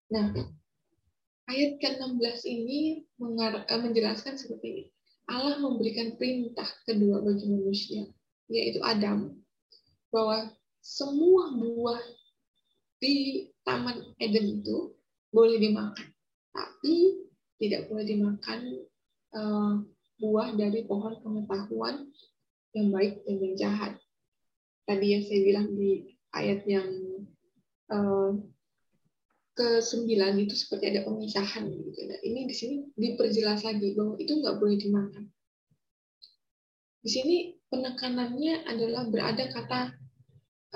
Nah, 0.06 0.30
ayat 1.50 1.82
ke-16 1.82 2.38
ini 2.46 3.06
eh, 3.06 3.80
menjelaskan 3.80 4.38
seperti 4.38 4.66
ini. 4.66 4.84
Allah 5.26 5.58
memberikan 5.58 6.14
perintah 6.14 6.66
kedua 6.86 7.18
bagi 7.22 7.50
manusia, 7.50 8.06
yaitu 8.46 8.78
Adam, 8.86 9.34
bahwa 10.14 10.54
semua 10.78 11.50
buah 11.58 12.02
di 13.02 13.50
Taman 13.66 14.14
Eden 14.22 14.62
itu 14.62 14.94
boleh 15.34 15.58
dimakan, 15.58 16.06
tapi 16.54 17.26
tidak 17.58 17.90
boleh 17.90 18.06
dimakan 18.06 18.60
uh, 19.34 19.82
buah 20.22 20.54
dari 20.54 20.86
pohon 20.86 21.18
pengetahuan 21.20 22.06
yang 22.72 22.88
baik 22.94 23.20
dan 23.26 23.36
yang 23.42 23.54
jahat. 23.58 23.92
Tadi 24.86 25.06
yang 25.18 25.22
saya 25.26 25.40
bilang 25.42 25.68
di 25.74 26.14
ayat 26.30 26.62
yang 26.70 26.88
uh, 27.90 28.30
ke-9 29.56 30.12
itu 30.36 30.54
seperti 30.54 30.92
ada 30.92 31.00
pemisahan 31.08 31.64
gitu. 31.72 32.00
Nah, 32.04 32.20
ini 32.20 32.44
di 32.44 32.54
sini 32.54 32.76
diperjelas 32.92 33.64
lagi 33.64 33.96
bahwa 33.96 34.14
itu 34.20 34.32
nggak 34.36 34.56
boleh 34.60 34.76
dimakan. 34.76 35.24
Di 37.00 37.10
sini 37.10 37.36
penekanannya 37.72 38.68
adalah 38.68 39.08
berada 39.08 39.48
kata 39.48 39.80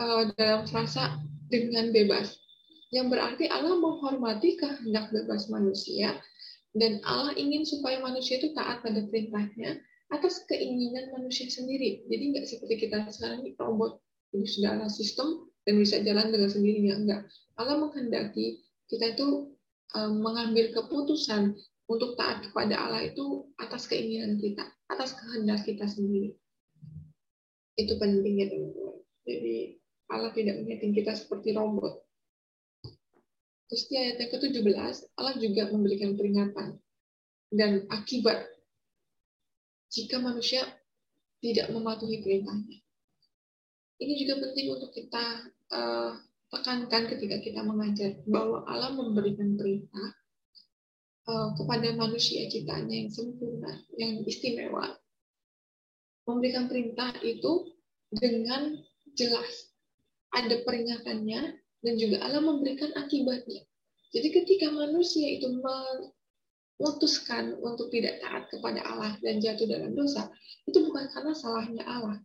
uh, 0.00 0.24
dalam 0.32 0.64
frasa 0.64 1.20
dengan 1.52 1.92
bebas. 1.92 2.40
Yang 2.90 3.06
berarti 3.14 3.44
Allah 3.52 3.76
menghormati 3.78 4.56
kehendak 4.56 5.12
bebas 5.12 5.46
manusia 5.52 6.16
dan 6.74 6.98
Allah 7.04 7.36
ingin 7.36 7.62
supaya 7.68 8.00
manusia 8.00 8.40
itu 8.40 8.50
taat 8.56 8.82
pada 8.82 9.04
perintahnya 9.06 9.78
atas 10.10 10.42
keinginan 10.48 11.12
manusia 11.14 11.46
sendiri. 11.52 12.02
Jadi 12.08 12.22
nggak 12.34 12.46
seperti 12.48 12.88
kita 12.88 13.06
sekarang 13.12 13.44
ini 13.44 13.54
robot, 13.60 14.00
ini 14.34 14.48
sudah 14.48 14.80
ada 14.80 14.88
sistem 14.90 15.46
dan 15.68 15.78
bisa 15.78 16.00
jalan 16.02 16.32
dengan 16.32 16.50
sendirinya. 16.50 16.94
Enggak. 16.98 17.20
Allah 17.60 17.76
menghendaki 17.78 18.69
kita 18.90 19.14
itu 19.14 19.54
mengambil 19.94 20.70
keputusan 20.74 21.54
untuk 21.90 22.14
taat 22.14 22.46
kepada 22.46 22.78
Allah 22.78 23.02
itu 23.10 23.50
atas 23.58 23.90
keinginan 23.90 24.38
kita, 24.38 24.62
atas 24.86 25.18
kehendak 25.18 25.66
kita 25.66 25.86
sendiri. 25.90 26.38
Itu 27.74 27.98
pentingnya 27.98 28.50
teman-teman. 28.50 28.98
Jadi 29.26 29.56
Allah 30.10 30.30
tidak 30.34 30.62
mengingatkan 30.62 30.92
kita 30.94 31.12
seperti 31.18 31.54
robot. 31.54 32.02
Terus 33.70 33.86
di 33.86 33.94
ayat 33.94 34.18
yang 34.18 34.30
ke-17, 34.34 34.94
Allah 35.14 35.34
juga 35.38 35.62
memberikan 35.70 36.18
peringatan 36.18 36.78
dan 37.54 37.86
akibat 37.90 38.50
jika 39.90 40.18
manusia 40.18 40.66
tidak 41.42 41.70
mematuhi 41.70 42.22
perintahnya. 42.22 42.78
Ini 44.02 44.12
juga 44.26 44.42
penting 44.42 44.66
untuk 44.74 44.90
kita 44.90 45.50
uh, 45.70 46.14
tekankan 46.50 47.06
ketika 47.06 47.38
kita 47.38 47.62
mengajar 47.62 48.18
bahwa 48.26 48.66
Allah 48.66 48.90
memberikan 48.90 49.54
perintah 49.54 50.08
uh, 51.30 51.54
kepada 51.54 51.94
manusia 51.94 52.50
ciptanya 52.50 53.06
yang 53.06 53.10
sempurna, 53.10 53.78
yang 53.94 54.26
istimewa. 54.26 54.98
Memberikan 56.26 56.66
perintah 56.66 57.14
itu 57.22 57.70
dengan 58.10 58.82
jelas. 59.14 59.70
Ada 60.30 60.62
peringatannya 60.62 61.58
dan 61.82 61.94
juga 61.98 62.22
Allah 62.22 62.42
memberikan 62.42 62.94
akibatnya. 62.98 63.66
Jadi 64.10 64.28
ketika 64.34 64.70
manusia 64.74 65.38
itu 65.38 65.46
memutuskan 66.78 67.54
untuk 67.62 67.94
tidak 67.94 68.18
taat 68.22 68.50
kepada 68.50 68.82
Allah 68.82 69.14
dan 69.22 69.38
jatuh 69.38 69.66
dalam 69.70 69.94
dosa, 69.94 70.30
itu 70.66 70.82
bukan 70.82 71.06
karena 71.14 71.34
salahnya 71.34 71.86
Allah, 71.86 72.18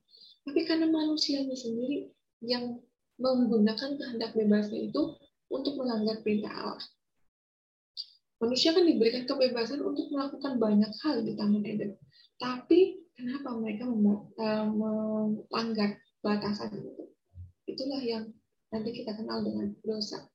tapi 0.45 0.65
karena 0.65 0.89
manusianya 0.89 1.53
sendiri 1.57 2.09
yang 2.45 2.81
menggunakan 3.19 3.95
kehendak 3.95 4.35
bebasnya 4.35 4.91
itu 4.91 5.15
untuk 5.47 5.79
melanggar 5.79 6.19
perintah 6.21 6.51
Allah. 6.51 6.83
Manusia 8.35 8.75
kan 8.75 8.83
diberikan 8.83 9.23
kebebasan 9.23 9.79
untuk 9.79 10.11
melakukan 10.11 10.59
banyak 10.59 10.91
hal 11.01 11.23
di 11.23 11.33
Taman 11.39 11.63
Eden. 11.63 11.95
Tapi 12.35 12.99
kenapa 13.15 13.55
mereka 13.55 13.87
eh, 13.87 14.65
melanggar 14.67 15.95
batasan 16.19 16.75
itu? 16.75 17.03
Itulah 17.65 18.01
yang 18.03 18.25
nanti 18.75 18.91
kita 18.91 19.15
kenal 19.15 19.39
dengan 19.39 19.71
dosa. 19.81 20.27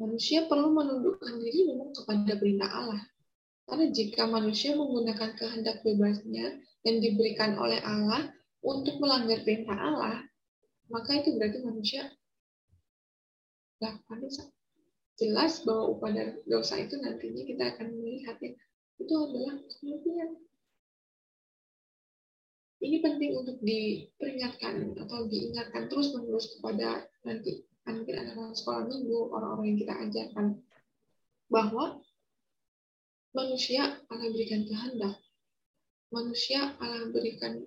Manusia 0.00 0.48
perlu 0.50 0.74
menundukkan 0.74 1.38
diri 1.38 1.70
memang 1.70 1.94
kepada 1.94 2.34
perintah 2.40 2.70
Allah. 2.72 3.02
Karena 3.68 3.86
jika 3.94 4.26
manusia 4.26 4.74
menggunakan 4.74 5.38
kehendak 5.38 5.86
bebasnya 5.86 6.58
yang 6.82 6.96
diberikan 6.98 7.54
oleh 7.54 7.78
Allah 7.84 8.32
untuk 8.64 8.98
melanggar 8.98 9.46
perintah 9.46 9.78
Allah, 9.78 10.26
maka 10.90 11.22
itu 11.22 11.38
berarti 11.38 11.58
manusia 11.62 12.10
melakukan 13.80 14.18
dosa. 14.20 14.44
Jelas 15.16 15.52
bahwa 15.64 15.96
upah 15.96 16.10
dosa 16.48 16.80
itu 16.80 16.96
nantinya 17.00 17.42
kita 17.44 17.64
akan 17.76 17.86
melihatnya 17.96 18.56
itu 19.00 19.14
adalah 19.16 19.56
kematian. 19.80 20.30
Ini 22.80 22.96
penting 23.04 23.36
untuk 23.36 23.60
diperingatkan 23.60 24.96
atau 24.96 25.28
diingatkan 25.28 25.92
terus 25.92 26.16
menerus 26.16 26.48
kepada 26.56 27.04
nanti 27.28 27.64
anak-anak 27.84 28.56
sekolah 28.56 28.88
minggu, 28.88 29.18
orang-orang 29.32 29.66
yang 29.72 29.78
kita 29.84 29.94
ajarkan 30.08 30.46
bahwa 31.52 32.00
manusia 33.36 34.00
akan 34.08 34.28
berikan 34.32 34.62
kehendak, 34.64 35.16
manusia 36.08 36.72
akan 36.80 37.12
berikan 37.12 37.60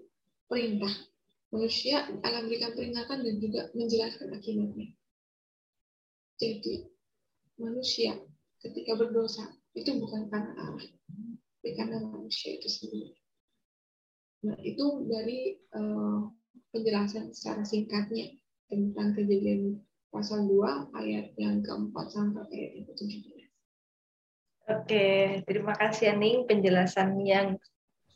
perintah, 0.50 0.94
manusia 1.54 2.10
akan 2.10 2.50
berikan 2.50 2.74
peringatan 2.74 3.22
dan 3.22 3.36
juga 3.38 3.70
menjelaskan 3.78 4.34
akibatnya. 4.34 4.90
Jadi 6.42 6.90
manusia 7.62 8.18
ketika 8.58 8.98
berdosa 8.98 9.54
itu 9.78 9.94
bukan 10.02 10.34
karena 10.34 10.58
Allah, 10.58 10.90
tapi 11.62 11.78
karena 11.78 12.02
manusia 12.02 12.58
itu 12.58 12.66
sendiri. 12.66 13.14
Nah, 14.44 14.58
itu 14.66 15.06
dari 15.08 15.62
uh, 15.78 16.26
penjelasan 16.74 17.32
secara 17.32 17.62
singkatnya 17.62 18.34
tentang 18.68 19.14
kejadian 19.14 19.78
pasal 20.10 20.50
2 20.50 20.98
ayat 20.98 21.38
yang 21.38 21.62
keempat 21.62 22.10
sampai 22.10 22.44
ayat 22.50 22.72
yang 22.82 22.86
ke-17. 22.90 23.34
Oke, 24.64 25.08
terima 25.46 25.76
kasih 25.78 26.18
Aning 26.18 26.50
penjelasan 26.50 27.20
yang 27.24 27.60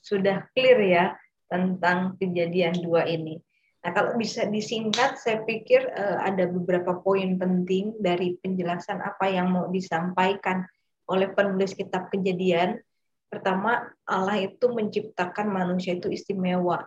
sudah 0.01 0.48
clear 0.56 0.79
ya 0.79 1.06
tentang 1.48 2.16
kejadian 2.20 2.80
dua 2.84 3.08
ini. 3.08 3.39
Nah, 3.84 3.92
kalau 3.96 4.20
bisa 4.20 4.44
disingkat, 4.48 5.16
saya 5.22 5.48
pikir 5.48 5.88
uh, 5.96 6.20
ada 6.24 6.50
beberapa 6.50 7.00
poin 7.00 7.39
penting 7.39 7.96
dari 8.04 8.36
penjelasan 8.44 9.00
apa 9.00 9.32
yang 9.32 9.54
mau 9.54 9.72
disampaikan 9.72 10.68
oleh 11.08 11.32
penulis 11.32 11.72
kitab 11.72 12.12
kejadian. 12.12 12.84
Pertama, 13.32 13.88
Allah 14.08 14.44
itu 14.44 14.72
menciptakan 14.72 15.51
manusia 15.51 15.96
itu 15.96 16.12
istimewa 16.12 16.84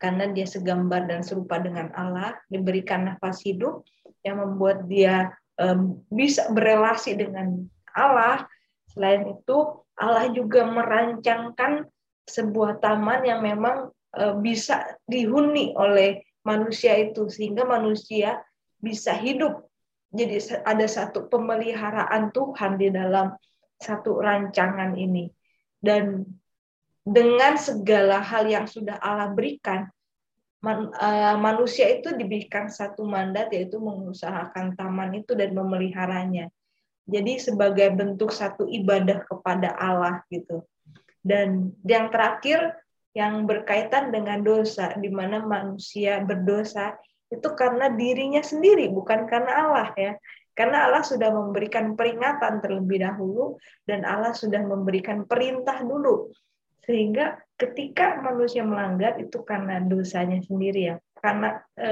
karena 0.00 0.32
dia 0.32 0.48
segambar 0.48 1.04
dan 1.04 1.20
serupa 1.20 1.60
dengan 1.60 1.92
Allah, 1.92 2.32
diberikan 2.48 3.04
nafas 3.04 3.44
hidup 3.44 3.84
yang 4.24 4.40
membuat 4.40 4.88
dia 4.88 5.28
um, 5.60 6.00
bisa 6.08 6.48
berelasi 6.48 7.20
dengan 7.20 7.68
Allah. 7.92 8.48
Selain 8.90 9.28
itu, 9.28 9.84
Allah 10.00 10.32
juga 10.32 10.64
merancangkan 10.64 11.84
sebuah 12.24 12.80
taman 12.80 13.28
yang 13.28 13.44
memang 13.44 13.92
bisa 14.42 14.98
dihuni 15.06 15.70
oleh 15.78 16.24
manusia 16.42 16.98
itu 16.98 17.30
sehingga 17.30 17.62
manusia 17.62 18.42
bisa 18.80 19.14
hidup. 19.14 19.68
Jadi 20.10 20.42
ada 20.66 20.86
satu 20.90 21.30
pemeliharaan 21.30 22.34
Tuhan 22.34 22.80
di 22.80 22.90
dalam 22.90 23.30
satu 23.78 24.18
rancangan 24.18 24.98
ini. 24.98 25.30
Dan 25.78 26.26
dengan 27.06 27.54
segala 27.54 28.18
hal 28.18 28.50
yang 28.50 28.66
sudah 28.66 28.98
Allah 28.98 29.30
berikan, 29.30 29.86
uh, 30.66 31.36
manusia 31.38 31.88
itu 31.88 32.12
diberikan 32.12 32.68
satu 32.68 33.06
mandat 33.06 33.48
yaitu 33.54 33.78
mengusahakan 33.78 34.74
taman 34.74 35.22
itu 35.22 35.32
dan 35.38 35.54
memeliharanya. 35.54 36.50
Jadi 37.06 37.38
sebagai 37.38 37.90
bentuk 37.94 38.30
satu 38.34 38.66
ibadah 38.66 39.24
kepada 39.24 39.72
Allah 39.78 40.22
gitu. 40.28 40.66
Dan 41.22 41.74
yang 41.86 42.10
terakhir 42.12 42.76
yang 43.16 43.46
berkaitan 43.46 44.14
dengan 44.14 44.42
dosa, 44.46 44.94
di 44.94 45.10
mana 45.10 45.42
manusia 45.42 46.22
berdosa 46.22 46.94
itu 47.30 47.48
karena 47.54 47.90
dirinya 47.90 48.42
sendiri, 48.42 48.90
bukan 48.90 49.26
karena 49.26 49.66
Allah 49.66 49.88
ya. 49.94 50.12
Karena 50.50 50.90
Allah 50.90 51.06
sudah 51.06 51.30
memberikan 51.30 51.94
peringatan 51.94 52.60
terlebih 52.60 53.00
dahulu 53.06 53.56
dan 53.86 54.02
Allah 54.02 54.34
sudah 54.34 54.60
memberikan 54.60 55.24
perintah 55.24 55.80
dulu. 55.80 56.28
Sehingga 56.84 57.38
ketika 57.54 58.18
manusia 58.18 58.66
melanggar 58.66 59.16
itu 59.22 59.40
karena 59.46 59.78
dosanya 59.80 60.42
sendiri 60.42 60.90
ya. 60.90 60.96
Karena 61.16 61.64
e, 61.78 61.90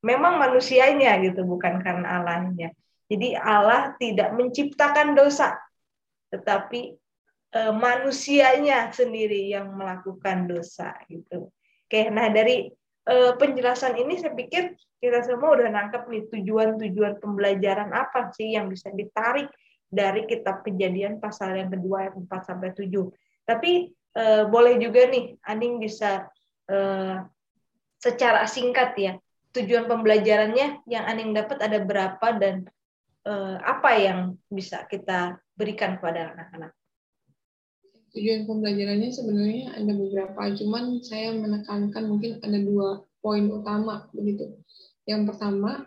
memang 0.00 0.38
manusianya 0.38 1.18
gitu, 1.28 1.44
bukan 1.44 1.82
karena 1.82 2.22
Allahnya. 2.22 2.70
Jadi 3.10 3.34
Allah 3.36 3.94
tidak 3.98 4.34
menciptakan 4.34 5.14
dosa, 5.18 5.54
tetapi 6.30 6.94
e, 7.52 7.60
manusianya 7.72 8.90
sendiri 8.90 9.50
yang 9.50 9.74
melakukan 9.74 10.50
dosa 10.50 10.96
gitu. 11.06 11.50
Oke, 11.86 12.10
nah 12.10 12.26
dari 12.30 12.66
e, 13.06 13.14
penjelasan 13.38 13.94
ini 14.00 14.18
saya 14.18 14.34
pikir 14.34 14.74
kita 14.98 15.22
semua 15.22 15.54
udah 15.60 15.68
nangkep 15.70 16.02
nih 16.08 16.24
tujuan-tujuan 16.32 17.20
pembelajaran 17.20 17.92
apa 17.92 18.32
sih 18.34 18.56
yang 18.56 18.66
bisa 18.72 18.90
ditarik 18.90 19.46
dari 19.86 20.26
kitab 20.26 20.66
kejadian 20.66 21.22
pasal 21.22 21.54
yang 21.54 21.70
kedua 21.70 22.08
ayat 22.08 22.14
4 22.18 22.26
sampai 22.42 22.70
7. 22.74 22.90
Tapi 23.46 23.72
e, 23.94 24.24
boleh 24.50 24.74
juga 24.82 25.06
nih 25.06 25.38
Aning 25.46 25.78
bisa 25.78 26.26
e, 26.66 26.76
secara 28.02 28.44
singkat 28.44 28.92
ya 28.98 29.12
tujuan 29.56 29.88
pembelajarannya 29.88 30.84
yang 30.84 31.04
Aning 31.08 31.32
dapat 31.32 31.58
ada 31.64 31.80
berapa 31.80 32.28
dan 32.36 32.68
apa 33.58 33.90
yang 33.98 34.38
bisa 34.46 34.86
kita 34.86 35.34
berikan 35.58 35.98
kepada 35.98 36.30
anak-anak 36.30 36.70
tujuan 38.16 38.48
pembelajarannya 38.48 39.12
sebenarnya 39.12 39.76
ada 39.76 39.92
beberapa, 39.92 40.40
cuman 40.56 41.04
saya 41.04 41.36
menekankan 41.36 42.08
mungkin 42.08 42.40
ada 42.40 42.56
dua 42.56 43.04
poin 43.20 43.44
utama 43.52 44.08
begitu. 44.16 44.56
Yang 45.04 45.28
pertama, 45.28 45.84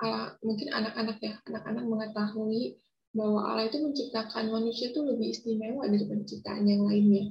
ala, 0.00 0.32
mungkin 0.40 0.72
anak-anak 0.72 1.20
ya, 1.20 1.36
anak-anak 1.44 1.84
mengetahui 1.84 2.80
bahwa 3.12 3.44
Allah 3.44 3.68
itu 3.68 3.78
menciptakan 3.84 4.48
manusia 4.48 4.88
itu 4.96 5.04
lebih 5.04 5.36
istimewa 5.36 5.84
daripada 5.84 6.24
ciptaan 6.24 6.64
yang 6.64 6.88
lainnya. 6.88 7.28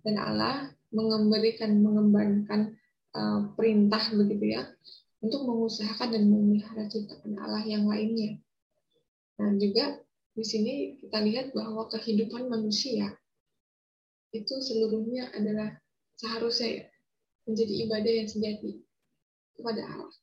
Dan 0.00 0.16
Allah 0.16 0.72
memberikan, 0.88 1.84
mengembangkan 1.84 2.72
uh, 3.12 3.52
perintah 3.52 4.00
begitu 4.16 4.56
ya, 4.56 4.64
untuk 5.20 5.44
mengusahakan 5.44 6.16
dan 6.16 6.24
memelihara 6.32 6.88
ciptaan 6.88 7.36
Allah 7.36 7.68
yang 7.68 7.84
lainnya. 7.84 8.40
Dan 9.36 9.60
juga 9.60 10.00
di 10.32 10.44
sini 10.46 10.96
kita 11.04 11.20
lihat 11.20 11.52
bahwa 11.52 11.92
kehidupan 11.92 12.48
manusia 12.48 13.12
itu 14.32 14.54
seluruhnya 14.60 15.32
adalah 15.32 15.72
seharusnya 16.18 16.88
menjadi 17.48 17.74
ibadah 17.88 18.12
yang 18.12 18.28
sejati 18.28 18.82
kepada 19.56 19.82
Allah. 19.88 20.14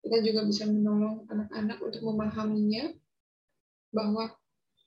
Kita 0.00 0.22
juga 0.22 0.46
bisa 0.46 0.64
menolong 0.70 1.26
anak-anak 1.28 1.78
untuk 1.82 2.02
memahaminya 2.06 2.94
bahwa 3.90 4.30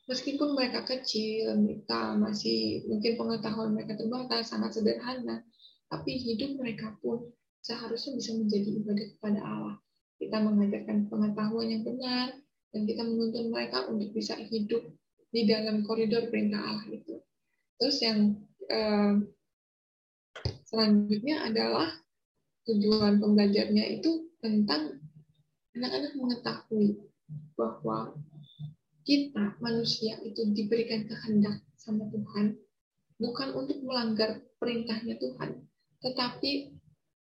meskipun 0.07 0.55
mereka 0.55 0.87
kecil, 0.87 1.53
mereka 1.59 2.15
masih 2.17 2.87
mungkin 2.87 3.19
pengetahuan 3.19 3.75
mereka 3.75 3.99
terbatas, 3.99 4.49
sangat 4.49 4.79
sederhana, 4.79 5.43
tapi 5.91 6.17
hidup 6.17 6.55
mereka 6.57 6.95
pun 7.03 7.29
seharusnya 7.61 8.15
bisa 8.15 8.31
menjadi 8.33 8.69
ibadah 8.79 9.07
kepada 9.19 9.39
Allah. 9.43 9.75
Kita 10.19 10.37
mengajarkan 10.39 11.07
pengetahuan 11.11 11.67
yang 11.67 11.83
benar, 11.83 12.35
dan 12.71 12.81
kita 12.85 13.03
menuntun 13.03 13.51
mereka 13.51 13.87
untuk 13.91 14.09
bisa 14.15 14.39
hidup 14.39 14.83
di 15.29 15.45
dalam 15.45 15.85
koridor 15.85 16.31
perintah 16.31 16.63
Allah 16.63 16.87
itu. 16.89 17.18
Terus 17.79 17.97
yang 18.03 18.19
eh, 18.67 19.13
selanjutnya 20.67 21.47
adalah 21.47 21.89
tujuan 22.69 23.17
pembelajarnya 23.17 23.97
itu 23.97 24.29
tentang 24.43 25.01
anak-anak 25.73 26.13
mengetahui 26.19 26.99
bahwa 27.55 28.13
kita 29.07 29.57
manusia 29.57 30.21
itu 30.21 30.53
diberikan 30.53 31.07
kehendak 31.09 31.65
sama 31.79 32.05
Tuhan 32.13 32.53
bukan 33.17 33.49
untuk 33.57 33.81
melanggar 33.81 34.43
perintahnya 34.61 35.17
Tuhan, 35.17 35.65
tetapi 36.03 36.77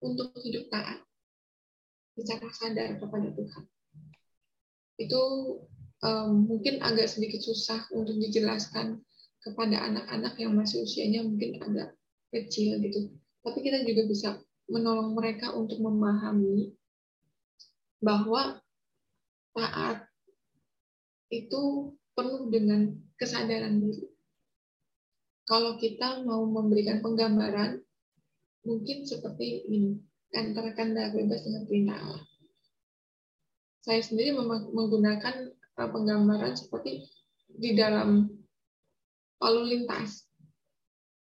untuk 0.02 0.32
hidup 0.42 0.72
taat 0.72 1.04
secara 2.16 2.48
sadar 2.54 2.90
kepada 2.98 3.30
Tuhan. 3.34 3.64
Itu 5.02 5.22
um, 6.06 6.48
mungkin 6.50 6.82
agak 6.82 7.10
sedikit 7.10 7.42
susah 7.42 7.90
untuk 7.94 8.16
dijelaskan 8.22 9.02
kepada 9.44 9.76
anak-anak 9.92 10.34
yang 10.40 10.56
masih 10.56 10.88
usianya 10.88 11.22
mungkin 11.28 11.60
agak 11.60 11.94
kecil 12.32 12.80
gitu. 12.80 13.12
Tapi 13.44 13.60
kita 13.60 13.84
juga 13.84 14.08
bisa 14.08 14.30
menolong 14.72 15.14
mereka 15.14 15.52
untuk 15.52 15.84
memahami 15.84 16.72
bahwa 18.00 18.64
taat 19.54 20.08
itu 21.28 21.92
penuh 22.16 22.48
dengan 22.48 22.96
kesadaran 23.20 23.84
diri. 23.84 24.08
Kalau 25.44 25.76
kita 25.76 26.24
mau 26.24 26.48
memberikan 26.48 27.04
penggambaran, 27.04 27.84
mungkin 28.64 29.04
seperti 29.04 29.68
ini, 29.68 30.00
antara 30.32 30.72
kandak 30.72 31.12
bebas 31.12 31.44
dengan 31.44 31.68
perintah 31.68 31.98
Allah. 32.00 32.24
Saya 33.84 34.00
sendiri 34.00 34.32
menggunakan 34.72 35.52
uh, 35.76 35.90
penggambaran 35.92 36.56
seperti 36.56 37.04
di 37.52 37.76
dalam 37.76 38.32
lalu 39.44 39.76
lintas. 39.76 40.24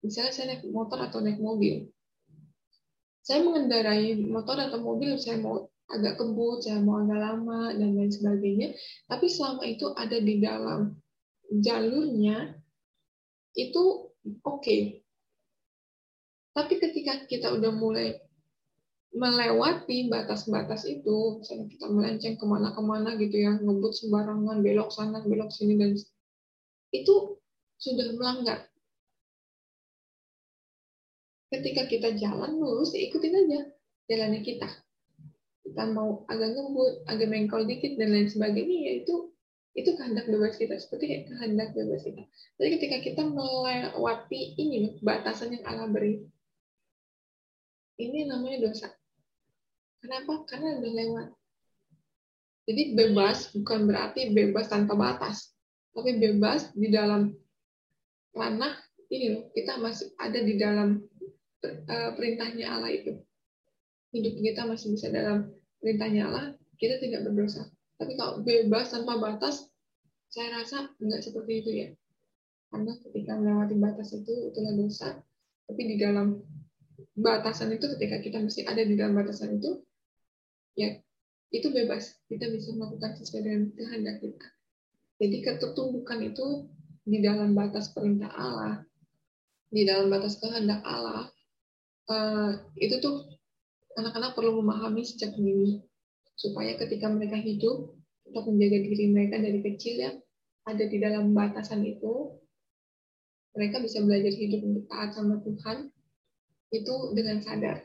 Misalnya 0.04 0.32
saya 0.32 0.46
naik 0.54 0.68
motor 0.68 1.00
atau 1.00 1.24
naik 1.24 1.40
mobil. 1.40 1.88
Saya 3.20 3.44
mengendarai 3.44 4.16
motor 4.20 4.56
atau 4.56 4.80
mobil, 4.80 5.16
saya 5.20 5.40
mau 5.40 5.68
agak 5.90 6.16
kebut, 6.20 6.64
saya 6.64 6.80
mau 6.80 7.04
agak 7.04 7.20
lama, 7.20 7.74
dan 7.76 7.96
lain 7.96 8.12
sebagainya. 8.12 8.68
Tapi 9.10 9.26
selama 9.28 9.64
itu 9.68 9.92
ada 9.92 10.16
di 10.16 10.40
dalam 10.40 10.96
jalurnya, 11.50 12.56
itu 13.58 13.82
oke. 14.46 14.62
Okay. 14.62 14.80
Tapi 16.50 16.74
ketika 16.80 17.26
kita 17.30 17.54
udah 17.54 17.72
mulai 17.74 18.18
melewati 19.10 20.06
batas-batas 20.06 20.86
itu, 20.86 21.42
misalnya 21.42 21.66
kita 21.66 21.86
melenceng 21.90 22.34
ke 22.38 22.44
mana-kemana 22.46 23.18
gitu 23.18 23.36
ya, 23.42 23.58
ngebut 23.58 23.92
sembarangan, 23.94 24.62
belok 24.62 24.90
sana, 24.94 25.18
belok 25.26 25.50
sini, 25.50 25.74
dan 25.74 25.98
itu 26.94 27.39
sudah 27.80 28.12
melanggar. 28.14 28.68
Ketika 31.50 31.88
kita 31.90 32.14
jalan 32.14 32.60
lurus, 32.60 32.94
ya 32.94 33.10
ikutin 33.10 33.34
aja 33.34 33.60
jalannya 34.06 34.40
kita. 34.46 34.68
Kita 35.66 35.82
mau 35.90 36.22
agak 36.30 36.54
ngebut, 36.54 36.94
agak 37.10 37.26
mengkol 37.26 37.66
dikit, 37.66 37.98
dan 37.98 38.14
lain 38.14 38.30
sebagainya, 38.30 38.76
ya 38.86 38.92
itu 39.02 39.34
itu 39.74 39.90
kehendak 39.98 40.30
bebas 40.30 40.54
kita. 40.60 40.78
Seperti 40.78 41.26
kehendak 41.26 41.74
bebas 41.74 42.06
kita. 42.06 42.22
Jadi 42.60 42.68
ketika 42.78 42.96
kita 43.02 43.22
melewati 43.26 44.54
ini 44.60 45.02
batasan 45.02 45.58
yang 45.58 45.64
Allah 45.66 45.90
beri 45.90 46.22
ini 48.00 48.24
namanya 48.24 48.70
dosa. 48.70 48.88
Kenapa? 50.00 50.48
Karena 50.48 50.80
udah 50.80 50.92
lewat. 50.96 51.28
Jadi 52.64 52.82
bebas 52.96 53.52
bukan 53.52 53.84
berarti 53.84 54.32
bebas 54.32 54.72
tanpa 54.72 54.96
batas. 54.96 55.52
Tapi 55.92 56.16
bebas 56.16 56.72
di 56.72 56.88
dalam 56.88 57.34
ranah 58.36 58.74
ini 59.10 59.26
loh 59.34 59.44
kita 59.54 59.78
masih 59.82 60.14
ada 60.18 60.38
di 60.38 60.54
dalam 60.58 61.02
uh, 61.66 62.10
perintahnya 62.14 62.66
Allah 62.78 62.90
itu 62.94 63.18
hidup 64.14 64.34
kita 64.38 64.62
masih 64.66 64.94
bisa 64.94 65.10
dalam 65.10 65.50
perintahnya 65.82 66.30
Allah 66.30 66.44
kita 66.78 66.98
tidak 67.02 67.26
berdosa 67.26 67.70
tapi 68.00 68.16
kalau 68.16 68.40
bebas 68.40 68.88
tanpa 68.88 69.20
batas, 69.20 69.68
saya 70.32 70.56
rasa 70.56 70.88
nggak 70.96 71.20
seperti 71.20 71.52
itu 71.60 71.70
ya. 71.84 71.88
Karena 72.72 72.96
ketika 72.96 73.36
melewati 73.36 73.76
batas 73.76 74.16
itu, 74.16 74.48
itulah 74.48 74.72
dosa. 74.72 75.20
Tapi 75.68 75.82
di 75.84 75.96
dalam 76.00 76.40
batasan 77.12 77.76
itu, 77.76 77.84
ketika 77.92 78.24
kita 78.24 78.40
mesti 78.40 78.64
ada 78.64 78.80
di 78.80 78.96
dalam 78.96 79.12
batasan 79.12 79.60
itu, 79.60 79.84
ya 80.80 80.96
itu 81.52 81.68
bebas. 81.68 82.16
Kita 82.24 82.48
bisa 82.48 82.72
melakukan 82.72 83.20
sesuai 83.20 83.42
dengan 83.44 83.62
kehendak 83.76 84.16
kita. 84.24 84.48
Jadi 85.20 85.36
ketertumbukan 85.44 86.24
itu 86.24 86.72
di 87.04 87.18
dalam 87.24 87.56
batas 87.56 87.92
perintah 87.92 88.30
Allah, 88.32 88.84
di 89.70 89.82
dalam 89.86 90.10
batas 90.10 90.36
kehendak 90.38 90.82
Allah, 90.84 91.30
uh, 92.10 92.52
itu 92.76 92.98
tuh 93.00 93.26
anak-anak 93.96 94.34
perlu 94.34 94.60
memahami 94.60 95.02
sejak 95.02 95.34
dini 95.34 95.82
supaya 96.34 96.76
ketika 96.80 97.10
mereka 97.10 97.36
hidup 97.36 97.92
untuk 98.24 98.44
menjaga 98.48 98.78
diri 98.86 99.04
mereka 99.12 99.36
dari 99.42 99.60
kecil 99.60 99.94
ya 99.98 100.12
ada 100.68 100.84
di 100.86 100.96
dalam 101.02 101.34
batasan 101.34 101.82
itu 101.82 102.38
mereka 103.56 103.82
bisa 103.82 103.98
belajar 104.06 104.30
hidup 104.30 104.60
untuk 104.62 104.84
taat 104.86 105.10
sama 105.12 105.42
Tuhan 105.42 105.90
itu 106.70 106.94
dengan 107.18 107.42
sadar. 107.42 107.82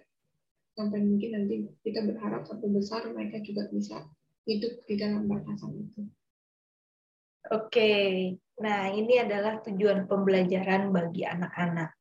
Sampai 0.77 1.01
mungkin 1.01 1.33
nanti 1.33 1.65
kita 1.81 2.05
berharap 2.05 2.45
sampai 2.45 2.69
besar 2.69 3.01
mereka 3.09 3.41
juga 3.41 3.65
bisa 3.73 4.05
hidup 4.45 4.85
di 4.85 4.95
dalam 4.99 5.25
batasan 5.25 5.73
itu. 5.73 6.01
Oke, 7.49 7.91
nah 8.55 8.87
ini 8.87 9.19
adalah 9.19 9.59
tujuan 9.63 10.07
pembelajaran 10.07 10.93
bagi 10.95 11.27
anak-anak. 11.27 11.91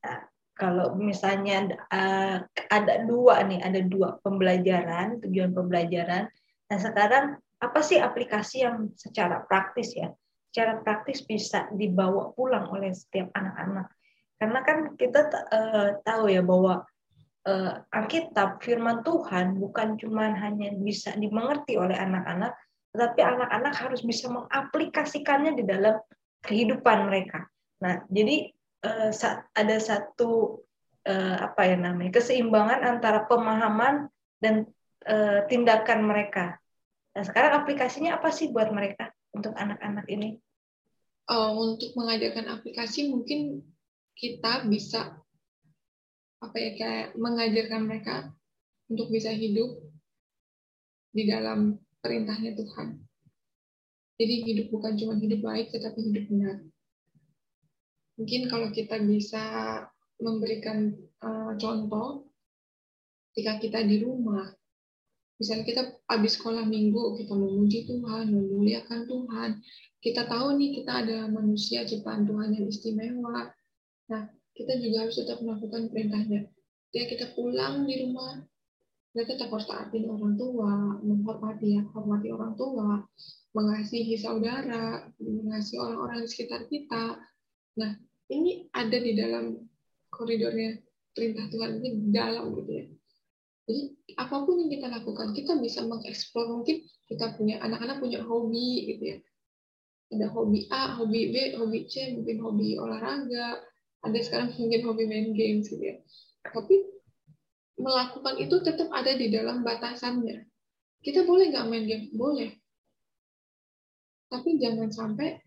Nah, 0.00 0.18
kalau 0.60 0.92
misalnya 0.92 1.72
uh, 1.88 2.44
ada 2.68 2.94
dua 3.08 3.40
nih, 3.48 3.64
ada 3.64 3.80
dua 3.80 4.20
pembelajaran, 4.20 5.16
tujuan 5.24 5.56
pembelajaran. 5.56 6.28
Nah 6.68 6.78
sekarang 6.78 7.40
apa 7.60 7.80
sih 7.80 7.96
aplikasi 7.96 8.68
yang 8.68 8.92
secara 8.92 9.40
praktis 9.48 9.96
ya, 9.96 10.12
secara 10.52 10.84
praktis 10.84 11.24
bisa 11.24 11.64
dibawa 11.72 12.36
pulang 12.36 12.68
oleh 12.68 12.92
setiap 12.92 13.32
anak-anak. 13.32 13.88
Karena 14.36 14.60
kan 14.60 14.78
kita 15.00 15.20
uh, 15.32 15.88
tahu 16.04 16.28
ya 16.28 16.44
bahwa 16.44 16.84
uh, 17.48 17.72
Alkitab, 17.92 18.60
Firman 18.60 19.00
Tuhan 19.00 19.56
bukan 19.56 19.96
cuma 19.96 20.32
hanya 20.32 20.72
bisa 20.76 21.16
dimengerti 21.16 21.80
oleh 21.80 21.96
anak-anak, 21.96 22.52
tetapi 22.90 23.20
anak-anak 23.22 23.74
harus 23.74 24.02
bisa 24.02 24.26
mengaplikasikannya 24.30 25.54
di 25.54 25.64
dalam 25.66 25.98
kehidupan 26.42 27.06
mereka. 27.06 27.46
Nah, 27.80 28.02
jadi 28.10 28.50
uh, 28.84 29.10
ada 29.54 29.76
satu 29.78 30.60
uh, 31.06 31.36
apa 31.40 31.62
ya 31.70 31.76
namanya 31.78 32.20
keseimbangan 32.20 32.80
antara 32.82 33.24
pemahaman 33.24 34.08
dan 34.40 34.68
uh, 35.06 35.46
tindakan 35.46 36.04
mereka. 36.04 36.58
Nah 37.16 37.22
sekarang 37.26 37.64
aplikasinya 37.64 38.20
apa 38.20 38.30
sih 38.30 38.52
buat 38.54 38.70
mereka 38.70 39.10
untuk 39.34 39.54
anak-anak 39.56 40.06
ini? 40.10 40.38
Untuk 41.30 41.94
mengajarkan 41.94 42.50
aplikasi 42.50 43.06
mungkin 43.06 43.62
kita 44.18 44.66
bisa 44.66 45.14
apa 46.42 46.56
ya 46.58 46.70
kayak 46.74 47.08
mengajarkan 47.14 47.86
mereka 47.86 48.34
untuk 48.90 49.14
bisa 49.14 49.30
hidup 49.30 49.78
di 51.14 51.30
dalam 51.30 51.78
perintahnya 52.00 52.56
Tuhan. 52.56 53.00
Jadi 54.20 54.34
hidup 54.44 54.66
bukan 54.68 54.96
cuma 55.00 55.16
hidup 55.16 55.40
baik, 55.40 55.72
tetapi 55.72 55.98
hidup 56.12 56.24
benar. 56.28 56.56
Mungkin 58.20 58.52
kalau 58.52 58.68
kita 58.68 59.00
bisa 59.00 59.44
memberikan 60.20 60.92
uh, 61.24 61.56
contoh 61.56 62.28
ketika 63.32 63.56
kita 63.56 63.80
di 63.88 64.04
rumah 64.04 64.52
misalnya 65.40 65.64
kita 65.64 65.82
habis 66.04 66.36
sekolah 66.36 66.68
minggu 66.68 67.16
kita 67.16 67.32
memuji 67.32 67.88
Tuhan 67.88 68.28
memuliakan 68.28 69.08
Tuhan 69.08 69.64
kita 70.00 70.24
tahu 70.24 70.56
nih 70.56 70.80
kita 70.80 70.92
ada 71.04 71.18
manusia 71.28 71.84
ciptaan 71.84 72.24
Tuhan 72.24 72.56
yang 72.56 72.66
istimewa. 72.72 73.52
Nah 74.08 74.22
kita 74.56 74.80
juga 74.80 75.04
harus 75.04 75.20
tetap 75.20 75.44
melakukan 75.44 75.92
perintahnya. 75.92 76.48
Ya 76.90 77.04
kita 77.04 77.36
pulang 77.36 77.84
di 77.84 78.00
rumah 78.08 78.40
tetap 79.10 79.50
harus 79.50 79.66
taatin 79.66 80.06
orang 80.06 80.38
tua 80.38 81.02
menghormati 81.02 81.78
ya 81.78 81.82
hormati 81.90 82.30
orang 82.30 82.54
tua 82.54 83.02
mengasihi 83.56 84.14
saudara 84.14 85.10
mengasihi 85.18 85.82
orang-orang 85.82 86.22
di 86.22 86.28
sekitar 86.30 86.70
kita 86.70 87.18
nah 87.74 87.90
ini 88.30 88.70
ada 88.70 88.94
di 88.94 89.12
dalam 89.18 89.58
koridornya 90.14 90.78
perintah 91.14 91.46
Tuhan 91.50 91.82
ini 91.82 91.88
dalam 92.14 92.54
gitu 92.54 92.70
ya. 92.70 92.84
Jadi 93.70 93.82
apa 94.18 94.36
pun 94.42 94.58
yang 94.58 94.70
kita 94.70 94.86
lakukan, 94.90 95.30
kita 95.34 95.52
bisa 95.62 95.86
mengeksplor 95.86 96.46
mungkin 96.50 96.82
kita 97.06 97.38
punya 97.38 97.62
anak-anak 97.62 98.02
punya 98.02 98.22
hobi 98.26 98.94
gitu 98.94 99.04
ya. 99.14 99.18
Ada 100.10 100.26
hobi 100.34 100.66
A, 100.74 100.98
hobi 100.98 101.30
B, 101.30 101.54
hobi 101.54 101.86
C, 101.86 102.18
mungkin 102.18 102.42
hobi 102.42 102.74
olahraga, 102.74 103.62
ada 104.02 104.18
sekarang 104.18 104.50
mungkin 104.58 104.82
hobi 104.82 105.04
main 105.06 105.30
games 105.38 105.70
gitu 105.70 105.82
ya. 105.82 105.96
Tapi 106.50 106.82
melakukan 107.80 108.36
itu 108.36 108.60
tetap 108.60 108.92
ada 108.92 109.16
di 109.16 109.32
dalam 109.32 109.64
batasannya. 109.64 110.44
Kita 111.00 111.24
boleh 111.24 111.48
nggak 111.48 111.66
main 111.66 111.84
game? 111.88 112.06
Boleh. 112.12 112.52
Tapi 114.30 114.60
jangan 114.60 114.92
sampai 114.92 115.40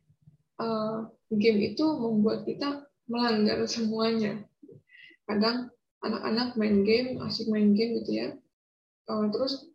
uh, 0.60 1.08
game 1.32 1.72
itu 1.72 1.86
membuat 1.86 2.44
kita 2.44 2.90
melanggar 3.08 3.64
semuanya. 3.70 4.44
Kadang 5.30 5.72
anak-anak 6.04 6.60
main 6.60 6.84
game, 6.84 7.22
asik 7.24 7.48
main 7.48 7.72
game 7.78 8.04
gitu 8.04 8.12
ya. 8.12 8.28
Uh, 9.08 9.32
terus 9.32 9.70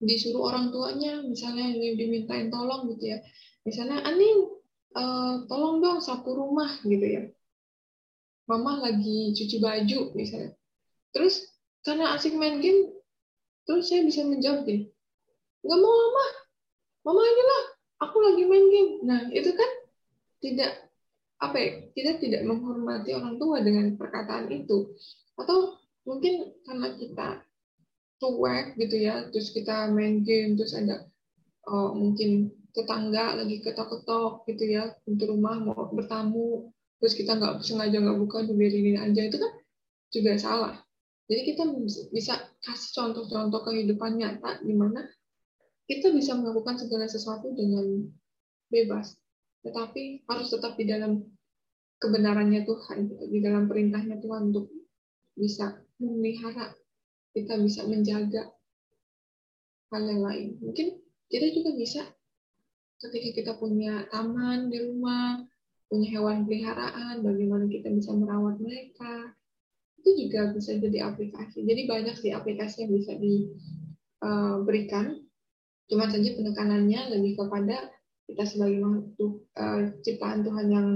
disuruh 0.00 0.48
orang 0.48 0.72
tuanya, 0.72 1.20
misalnya 1.20 1.68
dimintain 1.74 2.48
tolong 2.48 2.88
gitu 2.96 3.12
ya. 3.12 3.18
Misalnya, 3.68 4.00
Anin, 4.08 4.48
uh, 4.96 5.44
tolong 5.44 5.84
dong 5.84 6.00
sapu 6.00 6.32
rumah 6.32 6.80
gitu 6.80 7.04
ya. 7.04 7.22
Mama 8.48 8.80
lagi 8.80 9.36
cuci 9.36 9.60
baju 9.60 10.16
misalnya. 10.16 10.56
Terus 11.12 11.50
karena 11.80 12.16
asik 12.16 12.36
main 12.36 12.60
game, 12.60 12.92
terus 13.64 13.88
saya 13.88 14.04
bisa 14.04 14.20
menjawab 14.24 14.68
gini, 14.68 14.88
nggak 15.64 15.78
mau 15.80 15.92
mama, 15.92 16.26
mama 17.08 17.20
aja 17.24 17.44
lah, 17.44 17.64
aku 18.04 18.16
lagi 18.20 18.44
main 18.44 18.66
game. 18.68 18.92
Nah 19.04 19.20
itu 19.32 19.50
kan 19.56 19.70
tidak 20.40 20.72
apa 21.40 21.56
ya 21.56 21.72
kita 21.96 22.10
tidak 22.20 22.42
menghormati 22.44 23.16
orang 23.16 23.40
tua 23.40 23.64
dengan 23.64 23.96
perkataan 23.96 24.52
itu. 24.52 24.92
Atau 25.40 25.80
mungkin 26.04 26.52
karena 26.64 26.88
kita 26.96 27.28
cuek 28.20 28.76
gitu 28.76 28.96
ya 29.00 29.24
terus 29.32 29.48
kita 29.56 29.88
main 29.88 30.20
game 30.20 30.52
terus 30.60 30.76
ada 30.76 31.08
oh, 31.64 31.96
mungkin 31.96 32.52
tetangga 32.76 33.40
lagi 33.40 33.64
ketok-ketok 33.64 34.44
gitu 34.52 34.64
ya 34.68 34.92
untuk 35.08 35.32
rumah 35.32 35.56
mau 35.56 35.88
bertamu 35.88 36.68
terus 37.00 37.16
kita 37.16 37.40
nggak 37.40 37.64
sengaja 37.64 37.96
nggak 37.96 38.18
buka 38.20 38.44
dibiarin 38.44 39.00
aja. 39.00 39.22
Itu 39.24 39.40
kan 39.40 39.52
juga 40.12 40.36
salah 40.36 40.76
jadi 41.30 41.54
kita 41.54 41.62
bisa 42.10 42.34
kasih 42.66 42.90
contoh-contoh 42.98 43.62
kehidupan 43.62 44.18
nyata 44.18 44.58
di 44.66 44.74
mana 44.74 45.06
kita 45.86 46.10
bisa 46.10 46.34
melakukan 46.34 46.82
segala 46.82 47.06
sesuatu 47.06 47.54
dengan 47.54 48.10
bebas 48.66 49.14
tetapi 49.62 50.26
harus 50.26 50.48
tetap 50.50 50.74
di 50.74 50.88
dalam 50.88 51.22
kebenarannya 52.00 52.64
Tuhan, 52.64 52.98
di 53.28 53.38
dalam 53.44 53.68
perintahnya 53.68 54.18
Tuhan 54.24 54.50
untuk 54.50 54.72
bisa 55.36 55.76
memelihara, 56.00 56.72
kita 57.36 57.60
bisa 57.60 57.84
menjaga 57.84 58.48
hal 59.92 60.02
yang 60.08 60.24
lain. 60.24 60.48
Mungkin 60.64 60.96
kita 61.28 61.46
juga 61.52 61.70
bisa 61.76 62.02
ketika 63.04 63.28
kita 63.36 63.52
punya 63.60 64.08
taman 64.08 64.72
di 64.72 64.80
rumah, 64.80 65.44
punya 65.92 66.08
hewan 66.16 66.48
peliharaan, 66.48 67.20
bagaimana 67.20 67.68
kita 67.68 67.92
bisa 67.92 68.16
merawat 68.16 68.56
mereka, 68.56 69.36
itu 70.00 70.26
juga 70.26 70.50
bisa 70.56 70.72
jadi 70.80 71.12
aplikasi. 71.12 71.62
Jadi 71.62 71.82
banyak 71.84 72.16
sih 72.16 72.32
aplikasi 72.32 72.88
yang 72.88 72.92
bisa 72.96 73.12
diberikan. 73.20 75.20
Cuma 75.86 76.08
saja 76.08 76.30
penekanannya 76.32 77.12
lebih 77.12 77.36
kepada 77.36 77.92
kita 78.30 78.46
sebagai 78.46 78.78
makhluk 78.78 79.42
uh, 79.58 79.90
ciptaan 80.06 80.46
Tuhan 80.46 80.66
yang 80.70 80.88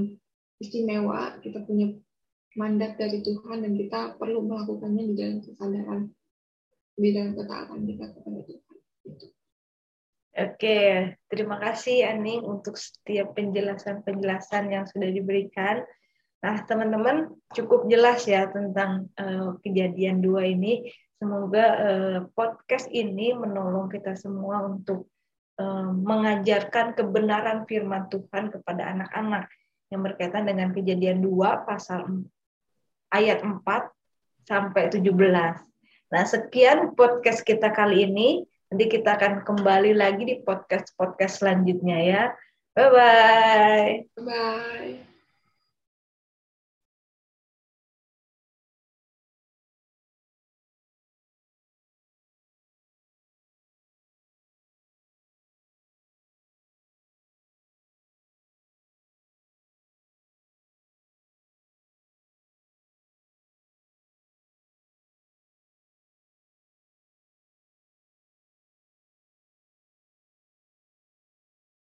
istimewa, 0.62 1.34
kita 1.42 1.66
punya 1.66 1.90
mandat 2.54 2.94
dari 2.94 3.26
Tuhan 3.26 3.66
dan 3.66 3.74
kita 3.74 4.00
perlu 4.16 4.46
melakukannya 4.46 5.10
di 5.10 5.14
dalam 5.18 5.38
kesadaran, 5.42 6.02
di 6.94 7.10
dalam 7.10 7.32
ketaatan 7.34 7.80
kita 7.90 8.04
kepada 8.14 8.40
Tuhan. 8.46 8.76
Gitu. 9.04 9.26
Oke, 10.34 10.78
terima 11.30 11.62
kasih 11.62 12.10
Aning 12.10 12.42
untuk 12.42 12.78
setiap 12.78 13.34
penjelasan-penjelasan 13.38 14.70
yang 14.70 14.86
sudah 14.86 15.10
diberikan. 15.10 15.82
Nah, 16.44 16.60
teman-teman 16.68 17.32
cukup 17.56 17.88
jelas 17.88 18.28
ya 18.28 18.44
tentang 18.52 19.08
uh, 19.16 19.56
kejadian 19.64 20.20
dua 20.20 20.44
ini. 20.44 20.92
Semoga 21.16 21.64
uh, 21.80 22.18
podcast 22.36 22.84
ini 22.92 23.32
menolong 23.32 23.88
kita 23.88 24.12
semua 24.12 24.60
untuk 24.60 25.08
uh, 25.56 25.88
mengajarkan 25.88 26.92
kebenaran 26.92 27.64
firman 27.64 28.12
Tuhan 28.12 28.52
kepada 28.52 28.92
anak-anak 28.92 29.48
yang 29.88 30.04
berkaitan 30.04 30.44
dengan 30.44 30.68
kejadian 30.76 31.24
dua 31.24 31.64
pasal 31.64 32.28
ayat 33.08 33.40
4 33.40 33.64
sampai 34.44 34.92
17. 34.92 35.00
Nah, 36.12 36.24
sekian 36.28 36.92
podcast 36.92 37.40
kita 37.40 37.72
kali 37.72 38.04
ini. 38.04 38.44
Nanti 38.68 38.90
kita 38.92 39.16
akan 39.16 39.48
kembali 39.48 39.96
lagi 39.96 40.28
di 40.28 40.36
podcast-podcast 40.44 41.40
selanjutnya 41.40 41.98
ya. 42.04 42.22
Bye-bye. 42.76 44.12